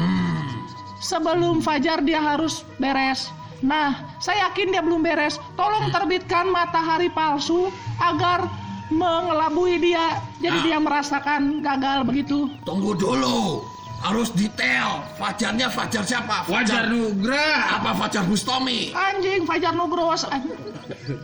Sebelum 0.99 1.64
fajar 1.64 2.03
dia 2.03 2.20
harus 2.20 2.68
beres. 2.80 3.32
Nah, 3.64 3.95
saya 4.20 4.51
yakin 4.51 4.76
dia 4.76 4.84
belum 4.84 4.99
beres. 4.99 5.39
Tolong 5.55 5.88
terbitkan 5.88 6.51
matahari 6.51 7.07
palsu 7.07 7.72
agar 8.03 8.43
mengelabui 8.91 9.80
dia. 9.80 10.20
Jadi 10.43 10.68
dia 10.68 10.84
merasakan 10.84 11.64
gagal 11.64 12.03
begitu. 12.03 12.51
Tunggu 12.68 12.91
dulu. 12.91 13.64
Harus 14.04 14.36
detail. 14.36 14.99
Fajarnya 15.16 15.72
Fajar 15.72 16.04
siapa? 16.04 16.43
Wajar 16.51 16.91
Nugra. 16.91 17.80
Apa 17.80 17.95
Fajar 17.95 18.28
Bustomi? 18.28 18.91
Anjing 18.91 19.47
Fajar 19.47 19.72
Nugroho. 19.72 20.12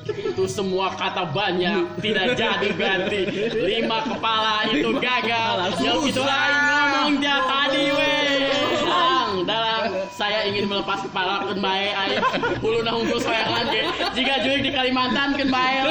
Itu 0.07 0.47
semua 0.47 0.95
kata 0.95 1.27
banyak 1.35 1.99
tidak 1.99 2.39
jadi 2.39 2.69
ganti. 2.79 3.21
Lima 3.51 3.99
kepala 4.07 4.63
itu 4.71 4.95
gagal. 4.95 5.75
Yang 5.83 6.15
itu 6.15 6.23
lain 6.23 6.55
ngomong 6.55 7.13
dia 7.19 7.37
tadi 7.43 7.83
weh. 7.91 8.47
Ang, 8.87 9.43
dalam 9.43 9.83
saya 10.15 10.47
ingin 10.47 10.71
melepas 10.71 11.03
kepala 11.03 11.51
ke 11.51 11.59
bae 11.59 11.91
aing 11.91 12.23
hulu 12.63 12.79
na 12.87 12.95
unggul 12.95 13.19
soyangan 13.19 13.67
ge. 13.67 13.83
Jika 14.15 14.33
juik 14.47 14.63
di 14.63 14.71
Kalimantan 14.71 15.35
ke 15.35 15.43
bae. 15.51 15.83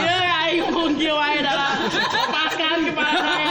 Dia 0.00 0.48
aing 0.48 0.64
ngomong 0.64 0.96
kieu 0.96 1.12
wae 1.12 1.44
dalam. 1.44 1.84
Lepaskan 1.92 2.76
kepala 2.88 3.12
saya. 3.20 3.49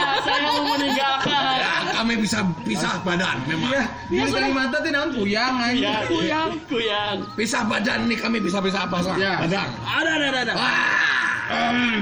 Ya, 2.10 2.18
kami 2.18 2.26
bisa 2.26 2.42
pisah 2.66 2.94
badan 3.06 3.38
memang. 3.46 3.70
Dia 4.10 4.26
Kalimantan 4.26 4.82
teh 4.82 4.90
naon 4.90 5.10
puyang 5.14 5.54
Ya, 5.54 5.66
anjing. 5.70 6.10
kuyang, 6.10 6.50
kuyang. 6.66 7.16
Pisah 7.38 7.62
badan 7.62 8.10
nih 8.10 8.18
kami 8.18 8.42
bisa 8.42 8.58
pisah 8.58 8.82
apa 8.82 8.98
Ya. 9.14 9.38
badan. 9.38 9.68
Ada, 9.78 10.10
ada, 10.18 10.38
ada. 10.42 10.54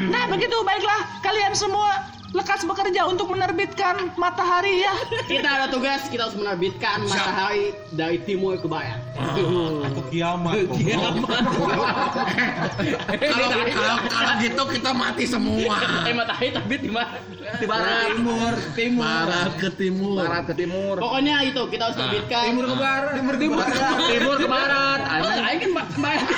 Nah 0.09 0.25
begitu 0.29 0.57
baiklah 0.65 1.01
kalian 1.21 1.53
semua 1.53 2.08
lekas 2.29 2.61
bekerja 2.62 3.09
untuk 3.09 3.33
menerbitkan 3.33 4.12
matahari 4.14 4.85
ya. 4.85 4.93
Kita 5.24 5.49
ada 5.49 5.66
tugas, 5.66 6.05
kita 6.07 6.29
harus 6.29 6.37
menerbitkan 6.37 7.01
matahari 7.03 7.72
dari 7.91 8.20
timur 8.20 8.55
ke 8.55 8.68
barat. 8.68 9.01
Atau 9.83 10.03
kiamat. 10.09 10.57
Kalau 13.18 13.49
kalau 13.49 13.97
kalau 14.07 14.35
gitu 14.39 14.62
kita 14.70 14.91
mati 14.93 15.24
semua. 15.24 15.76
Eh 16.05 16.12
matahari 16.12 16.49
terbit 16.51 16.81
di 16.81 16.91
mana? 16.91 17.16
Di 17.57 17.64
barat. 17.64 18.12
Timur, 18.12 18.53
timur. 18.74 19.05
Barat 19.24 19.53
ke 19.57 19.68
timur. 19.72 20.16
Barat 20.18 20.43
ke 20.45 20.55
timur. 20.55 20.95
Pokoknya 20.99 21.37
itu 21.43 21.62
kita 21.66 21.83
harus 21.89 21.97
terbitkan. 21.97 22.45
Timur 22.47 22.64
ke 22.66 22.76
barat. 22.76 23.12
Timur 23.16 23.35
timur. 23.37 23.64
Timur 24.09 24.35
ke 24.37 24.47
barat. 24.47 24.99
Aing 25.09 25.59
kan 25.59 25.70
ba- 25.72 25.91
barat. 25.97 26.29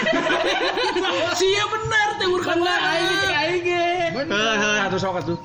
Sia 1.35 1.65
benar 1.67 2.09
timur 2.17 2.41
ke 2.41 2.53
barat. 2.53 2.81
Aing 2.87 3.35
aing 3.35 3.61
ge. 3.61 3.87
Heh, 4.31 4.79
atuh 4.87 4.99
sok 4.99 5.17
atuh. 5.21 5.39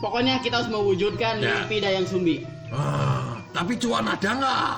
Pokoknya 0.00 0.40
kita 0.40 0.58
harus 0.58 0.68
mewujudkan 0.68 1.38
Ya. 1.38 1.60
mimpi 1.60 1.76
Dayang 1.78 2.04
Sumbi. 2.04 2.42
Ah, 2.72 3.36
tapi 3.52 3.76
cuan 3.76 4.04
ada 4.04 4.30
nggak? 4.32 4.72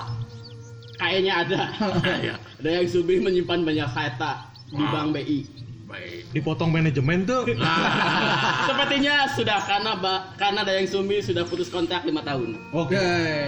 Kayaknya 0.95 1.33
ada. 1.39 1.61
ya. 2.27 2.35
Dayang 2.59 2.87
Sumbi 2.87 3.17
menyimpan 3.17 3.63
banyak 3.63 3.87
harta 3.87 4.51
di 4.67 4.83
Bank 4.83 5.09
BI. 5.13 5.39
Baik. 5.85 6.21
Dipotong 6.33 6.69
manajemen 6.69 7.23
tuh. 7.23 7.47
Sepertinya 8.67 9.29
sudah 9.31 9.59
karena 9.63 9.91
ba- 9.95 10.27
karena 10.35 10.61
Dayang 10.61 10.87
Sumbi 10.87 11.19
sudah 11.19 11.43
putus 11.43 11.69
kontrak 11.69 12.03
lima 12.03 12.19
tahun 12.19 12.59
Oke, 12.71 12.99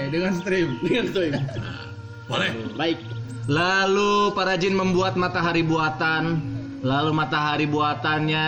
dengan 0.09 0.31
stream. 0.33 0.79
dengan 0.79 1.05
Sumbi. 1.09 1.31
Boleh. 2.25 2.49
Baik. 2.73 2.97
Lalu 3.45 4.33
para 4.33 4.55
jin 4.55 4.73
membuat 4.73 5.13
matahari 5.13 5.61
buatan, 5.61 6.41
lalu 6.81 7.11
matahari 7.13 7.67
buatannya 7.67 8.47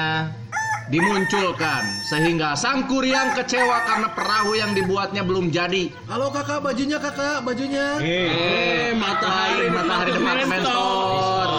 dimunculkan 0.88 1.84
sehingga 2.08 2.56
sang 2.56 2.88
kuryang 2.88 3.36
kecewa 3.36 3.84
karena 3.84 4.08
perahu 4.16 4.56
yang 4.56 4.72
dibuatnya 4.72 5.24
belum 5.24 5.52
jadi. 5.52 5.92
Halo 6.08 6.32
kakak, 6.32 6.64
bajunya 6.64 6.98
kakak, 7.00 7.44
bajunya. 7.44 8.00
Eh, 8.00 8.96
matahari 8.96 9.68
matahari 9.68 10.12
departemen 10.16 10.62
store. 10.64 11.56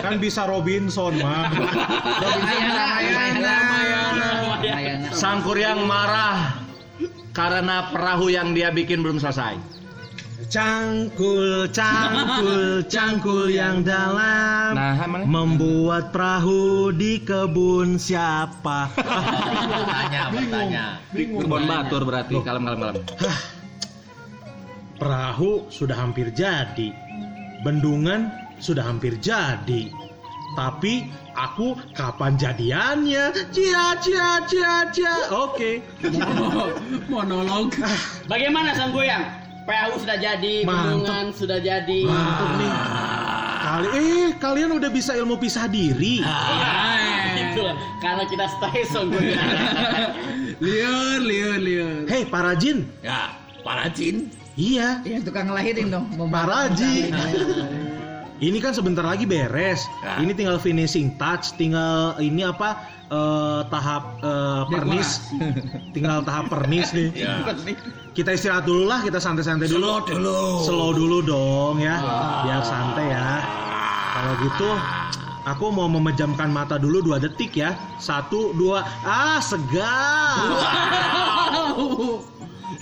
kan 0.00 0.16
bisa 0.16 0.48
Robinson, 0.48 1.12
mah. 1.20 1.52
Sang 5.14 5.44
kuryang 5.44 5.86
marah 5.86 6.58
karena 7.36 7.92
perahu 7.92 8.32
yang 8.32 8.56
dia 8.56 8.72
bikin 8.72 9.04
belum 9.04 9.20
selesai. 9.20 9.83
Cangkul, 10.54 11.66
cangkul, 11.74 12.78
cangkul 12.94 13.50
yang 13.50 13.82
dalam. 13.82 14.78
Nah, 14.78 14.94
Membuat 15.26 16.14
perahu 16.14 16.94
di 16.94 17.18
kebun 17.26 17.98
siapa? 17.98 18.94
Tanya, 18.94 20.22
bertanya. 20.30 20.84
kebun 21.10 21.66
batur 21.66 22.06
berarti 22.06 22.38
kalem 22.46 22.70
kalem 22.70 22.78
kalem. 22.86 23.02
Perahu 24.94 25.66
sudah 25.74 25.98
hampir 25.98 26.30
jadi. 26.30 26.94
Bendungan 27.66 28.30
sudah 28.62 28.86
hampir 28.86 29.18
jadi. 29.18 29.90
Tapi 30.54 31.10
aku 31.34 31.74
kapan 31.98 32.38
jadiannya? 32.38 33.34
Cia 33.50 33.98
cia 33.98 34.38
cia 34.46 34.86
cia. 34.94 35.34
Oke. 35.34 35.82
Monolog. 37.10 37.74
Bagaimana 38.30 38.70
Sang 38.78 38.94
Goyang? 38.94 39.43
Perahu 39.64 39.96
sudah 39.96 40.20
jadi, 40.20 40.60
bendungan 40.68 41.32
sudah 41.32 41.56
jadi. 41.56 42.00
Mantap 42.04 42.50
nih. 42.60 42.72
Kali 43.64 43.88
eh 43.96 44.28
kalian 44.36 44.70
udah 44.76 44.90
bisa 44.92 45.16
ilmu 45.16 45.40
pisah 45.40 45.64
diri. 45.64 46.20
Itu 47.34 47.64
karena 48.04 48.24
kita 48.28 48.44
stay 48.60 48.84
Goyang. 48.84 49.40
Liur, 50.64 51.18
liur, 51.24 51.58
liur. 51.58 52.00
Hei 52.06 52.28
para 52.28 52.52
jin. 52.54 52.84
Ya, 53.00 53.32
para 53.64 53.88
jin. 53.88 54.28
Iya. 54.54 55.00
Ya 55.02 55.18
tukang 55.24 55.48
ngelahirin 55.48 55.88
dong. 55.88 56.12
Para 56.28 56.68
jin. 56.76 57.10
Ini 58.42 58.58
kan 58.58 58.74
sebentar 58.74 59.06
lagi 59.06 59.30
beres. 59.30 59.86
Ya. 60.02 60.18
Ini 60.18 60.34
tinggal 60.34 60.58
finishing 60.58 61.14
touch, 61.22 61.54
tinggal 61.54 62.18
ini 62.18 62.42
apa 62.42 62.82
eh, 63.06 63.62
tahap 63.70 64.18
eh, 64.26 64.62
pernis. 64.74 65.22
tinggal 65.94 66.26
tahap 66.26 66.50
pernis 66.50 66.90
nih. 66.90 67.14
Ya. 67.14 67.46
Kita 68.10 68.34
istirahat 68.34 68.66
dulu 68.66 68.90
lah, 68.90 69.06
kita 69.06 69.22
santai-santai 69.22 69.70
dulu. 69.70 69.86
Slow 69.86 69.98
dulu. 70.10 70.38
Slow 70.66 70.90
dulu 70.98 71.18
dong 71.22 71.76
ya, 71.78 72.02
biar 72.42 72.62
santai 72.66 73.06
ya. 73.14 73.38
Kalau 74.14 74.32
gitu, 74.42 74.68
aku 75.46 75.66
mau 75.70 75.86
memejamkan 75.86 76.50
mata 76.50 76.74
dulu 76.74 77.06
dua 77.06 77.22
detik 77.22 77.54
ya. 77.54 77.78
Satu, 78.02 78.50
dua, 78.58 78.82
ah 79.06 79.38
segar. 79.38 80.42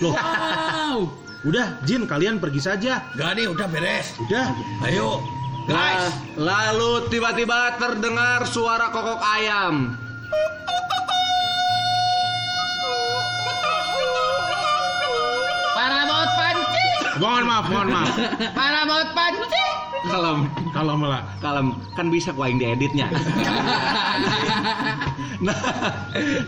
Loh, 0.01 0.17
udah 1.45 1.77
Jin 1.85 2.09
kalian 2.09 2.41
pergi 2.41 2.61
saja. 2.61 3.05
Gak 3.13 3.37
nih, 3.37 3.45
udah 3.53 3.69
beres. 3.69 4.17
Udah. 4.17 4.49
Ayo. 4.89 5.21
Guys. 5.63 6.11
Lalu 6.35 7.07
tiba-tiba 7.07 7.79
terdengar 7.79 8.43
suara 8.43 8.91
kokok 8.91 9.23
ayam. 9.23 9.95
Para 15.71 15.99
baut 16.03 16.31
panci. 16.35 16.85
Mohon 17.15 17.43
maaf, 17.47 17.65
mohon 17.71 17.87
maaf. 17.95 18.11
Para 18.51 18.81
baut 18.83 19.09
panci. 19.15 19.72
Kalem, 20.03 20.51
Kalau 20.75 20.99
malah 20.99 21.23
kalem, 21.39 21.71
kan 21.95 22.11
bisa 22.11 22.35
ku 22.35 22.43
aing 22.43 22.59
dieditnya. 22.59 23.07
nah, 25.45 25.55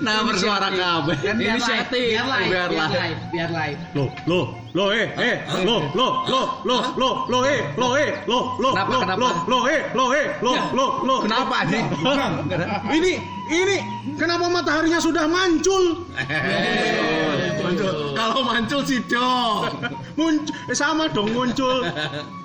nah 0.03 0.16
bersuara 0.28 0.68
kabeh. 0.70 1.16
Kan 1.24 1.39
biar 1.39 1.56
live, 1.56 1.88
biar 1.89 2.26
live, 2.28 2.51
Biar 2.51 2.70
live. 2.70 2.91
live, 2.91 3.20
biar 3.32 3.49
live. 3.56 3.80
Loh, 3.95 4.10
loh, 4.28 4.45
loh, 4.76 4.91
eh, 4.91 5.08
eh, 5.16 5.36
loh, 5.64 5.88
loh, 5.95 6.28
loh, 6.28 6.47
loh, 6.68 6.84
loh, 6.99 7.16
loh, 7.32 7.41
eh, 7.47 7.64
loh, 7.80 7.95
eh, 7.95 8.12
Kenapa, 8.28 8.43
loh, 8.60 8.74
kenapa? 8.76 9.16
loh, 9.24 9.34
loh, 9.47 9.64
eh, 9.72 9.82
loh, 9.95 10.10
eh, 10.12 10.26
loh, 10.43 10.60
loh, 10.76 10.91
loh. 11.08 11.20
Kenapa 11.24 11.64
nih? 11.72 11.84
Ini, 12.91 13.12
ini, 13.47 13.78
kenapa 14.20 14.51
mataharinya 14.51 14.99
sudah 14.99 15.32
mancul? 15.32 16.03
Kalau 18.16 18.41
mancul 18.45 18.82
sih 18.86 19.01
dong. 19.09 19.74
Muncul, 20.16 20.53
eh, 20.70 20.78
sama 20.78 21.09
dong 21.09 21.34
muncul. 21.34 21.82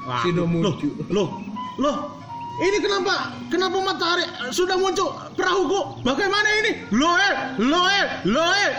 Wah, 0.08 0.24
Sido 0.24 0.42
loh, 0.42 0.46
muncul. 0.48 0.90
loh, 1.12 1.28
loh. 1.76 1.96
Ini 2.60 2.76
kenapa? 2.76 3.32
Kenapa 3.48 3.80
matahari 3.80 4.20
sudah 4.52 4.76
muncul? 4.76 5.16
Perahuku, 5.32 6.04
bagaimana 6.04 6.48
ini? 6.60 6.72
Loh, 6.92 7.16
eh, 7.16 7.34
loh, 7.56 7.86
eh, 7.88 8.04
loh, 8.28 8.50
eh. 8.52 8.70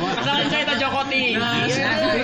Masalah 0.00 0.44
cerita 0.48 0.72
Jokoti. 0.80 1.36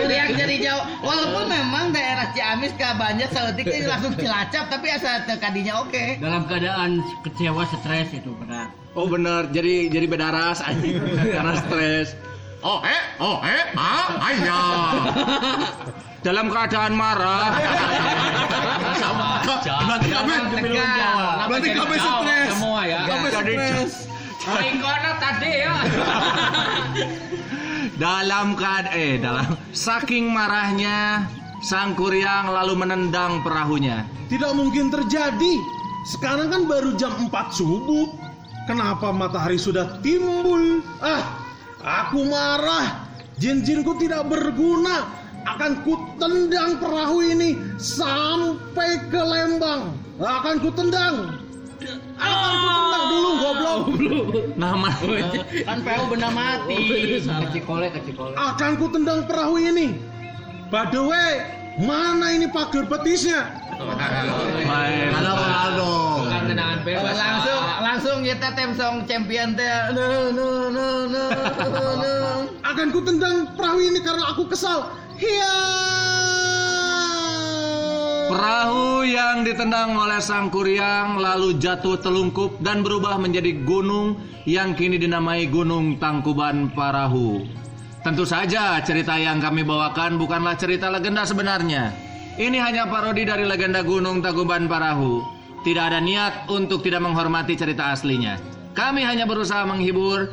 Lihat 0.08 0.32
dari 0.32 0.64
jauh. 0.64 0.80
Walaupun 1.04 1.44
memang 1.44 1.92
daerah 1.92 2.32
Ciamis 2.32 2.72
ke 2.72 2.88
Banjar 2.96 3.28
seletik 3.36 3.68
ini 3.68 3.84
langsung 3.84 4.16
cilacap, 4.16 4.72
tapi 4.72 4.96
asal 4.96 5.28
tekadinya 5.28 5.84
oke. 5.84 6.16
Dalam 6.16 6.48
keadaan 6.48 7.04
kecewa, 7.20 7.68
stres 7.68 8.16
itu 8.16 8.32
benar. 8.40 8.72
Oh 8.96 9.04
bener, 9.04 9.52
jadi 9.52 9.92
jadi 9.92 10.06
beda 10.08 10.28
ras 10.32 10.64
anjing 10.64 11.00
karena 11.36 11.54
stres. 11.60 12.16
Oh, 12.58 12.82
eh, 12.82 13.02
oh, 13.22 13.38
eh, 13.46 13.64
ah, 13.78 14.06
ayah. 14.26 14.90
dalam 16.26 16.50
keadaan 16.50 16.90
marah. 16.98 17.54
Berarti 19.62 20.08
kami 20.10 20.34
Berarti 21.46 21.68
kami 21.70 21.96
stres. 22.02 22.48
Semua 22.50 22.80
ya. 22.82 23.00
Kami 23.06 23.28
stres. 23.30 23.92
Ikono 24.48 25.12
tadi 25.22 25.52
ya. 25.62 25.76
dalam 28.02 28.54
keadaan 28.54 28.94
eh 28.94 29.18
dalam 29.18 29.58
saking 29.74 30.30
marahnya 30.30 31.26
sang 31.62 31.94
kuryang 31.94 32.50
lalu 32.50 32.74
menendang 32.74 33.42
perahunya. 33.46 34.06
Tidak 34.30 34.52
mungkin 34.54 34.90
terjadi. 34.90 35.54
Sekarang 36.06 36.48
kan 36.48 36.62
baru 36.64 36.94
jam 36.96 37.12
4 37.28 37.30
subuh. 37.52 38.27
Kenapa 38.68 39.08
matahari 39.16 39.56
sudah 39.56 39.96
timbul? 40.04 40.84
Ah, 41.00 41.40
aku 41.80 42.28
marah. 42.28 43.08
Jin-jinku 43.40 43.96
tidak 43.96 44.28
berguna. 44.28 45.08
Akan 45.48 45.80
ku 45.80 45.96
tendang 46.20 46.76
perahu 46.76 47.24
ini 47.24 47.56
sampai 47.80 49.08
ke 49.08 49.16
Lembang. 49.16 49.96
Akan 50.20 50.60
ku 50.60 50.68
tendang. 50.68 51.40
Akan 52.20 52.52
ku 52.60 52.68
tendang 52.68 53.04
dulu 53.08 53.30
goblok. 53.40 53.80
Nama 54.60 54.88
Kan 55.64 55.78
PO 55.80 56.02
benda 56.12 56.28
mati. 56.28 56.76
Kecikole 57.24 57.88
kecikole. 57.88 58.36
Akan 58.36 58.76
ku 58.76 58.92
tendang 58.92 59.24
perahu 59.24 59.56
ini. 59.56 59.96
By 60.68 60.92
the 60.92 61.00
way, 61.00 61.57
mana 61.78 62.34
ini 62.34 62.50
pagar 62.50 62.84
betisnya? 62.90 63.54
Ronaldo. 63.78 65.86
Bukan 66.26 66.42
tendangan 66.50 66.78
bebas. 66.82 67.14
langsung 67.14 67.62
langsung 67.78 68.16
kita 68.26 68.48
tim 68.58 68.70
song 68.74 69.06
champion 69.06 69.54
teh. 69.54 69.94
No 69.94 70.34
no 70.34 70.48
no 70.68 71.06
no 71.06 71.26
no 71.70 71.84
no. 72.02 72.14
Akan 72.66 72.90
ku 72.90 73.00
tendang 73.06 73.54
perahu 73.54 73.78
ini 73.78 74.02
karena 74.02 74.34
aku 74.34 74.50
kesal. 74.50 74.90
Hiya! 75.18 75.58
Perahu 78.28 79.08
yang 79.08 79.42
ditendang 79.42 79.96
oleh 79.96 80.20
sang 80.20 80.52
kuryang 80.52 81.16
lalu 81.16 81.56
jatuh 81.56 81.96
telungkup 81.98 82.60
dan 82.60 82.84
berubah 82.84 83.16
menjadi 83.16 83.56
gunung 83.64 84.20
yang 84.44 84.76
kini 84.76 85.00
dinamai 85.00 85.48
Gunung 85.48 85.96
Tangkuban 85.96 86.68
Parahu. 86.76 87.48
Tentu 88.08 88.24
saja 88.24 88.80
cerita 88.80 89.20
yang 89.20 89.36
kami 89.36 89.68
bawakan 89.68 90.16
bukanlah 90.16 90.56
cerita 90.56 90.88
legenda 90.88 91.28
sebenarnya. 91.28 91.92
Ini 92.40 92.56
hanya 92.56 92.88
parodi 92.88 93.28
dari 93.28 93.44
legenda 93.44 93.84
Gunung 93.84 94.24
Tangkuban 94.24 94.64
Parahu. 94.64 95.20
Tidak 95.60 95.92
ada 95.92 96.00
niat 96.00 96.48
untuk 96.48 96.80
tidak 96.80 97.04
menghormati 97.04 97.52
cerita 97.52 97.92
aslinya. 97.92 98.40
Kami 98.72 99.04
hanya 99.04 99.28
berusaha 99.28 99.60
menghibur 99.68 100.32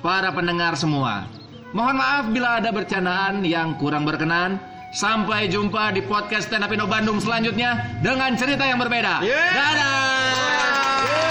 para 0.00 0.32
pendengar 0.32 0.72
semua. 0.72 1.28
Mohon 1.76 2.00
maaf 2.00 2.24
bila 2.32 2.64
ada 2.64 2.72
bercandaan 2.72 3.44
yang 3.44 3.76
kurang 3.76 4.08
berkenan. 4.08 4.56
Sampai 4.96 5.52
jumpa 5.52 5.92
di 5.92 6.00
podcast 6.00 6.48
Stand 6.48 6.64
Up 6.64 6.72
Indo 6.72 6.88
Bandung 6.88 7.20
selanjutnya 7.20 7.92
dengan 8.00 8.32
cerita 8.40 8.64
yang 8.64 8.80
berbeda. 8.80 9.20
Dadah! 9.20 11.21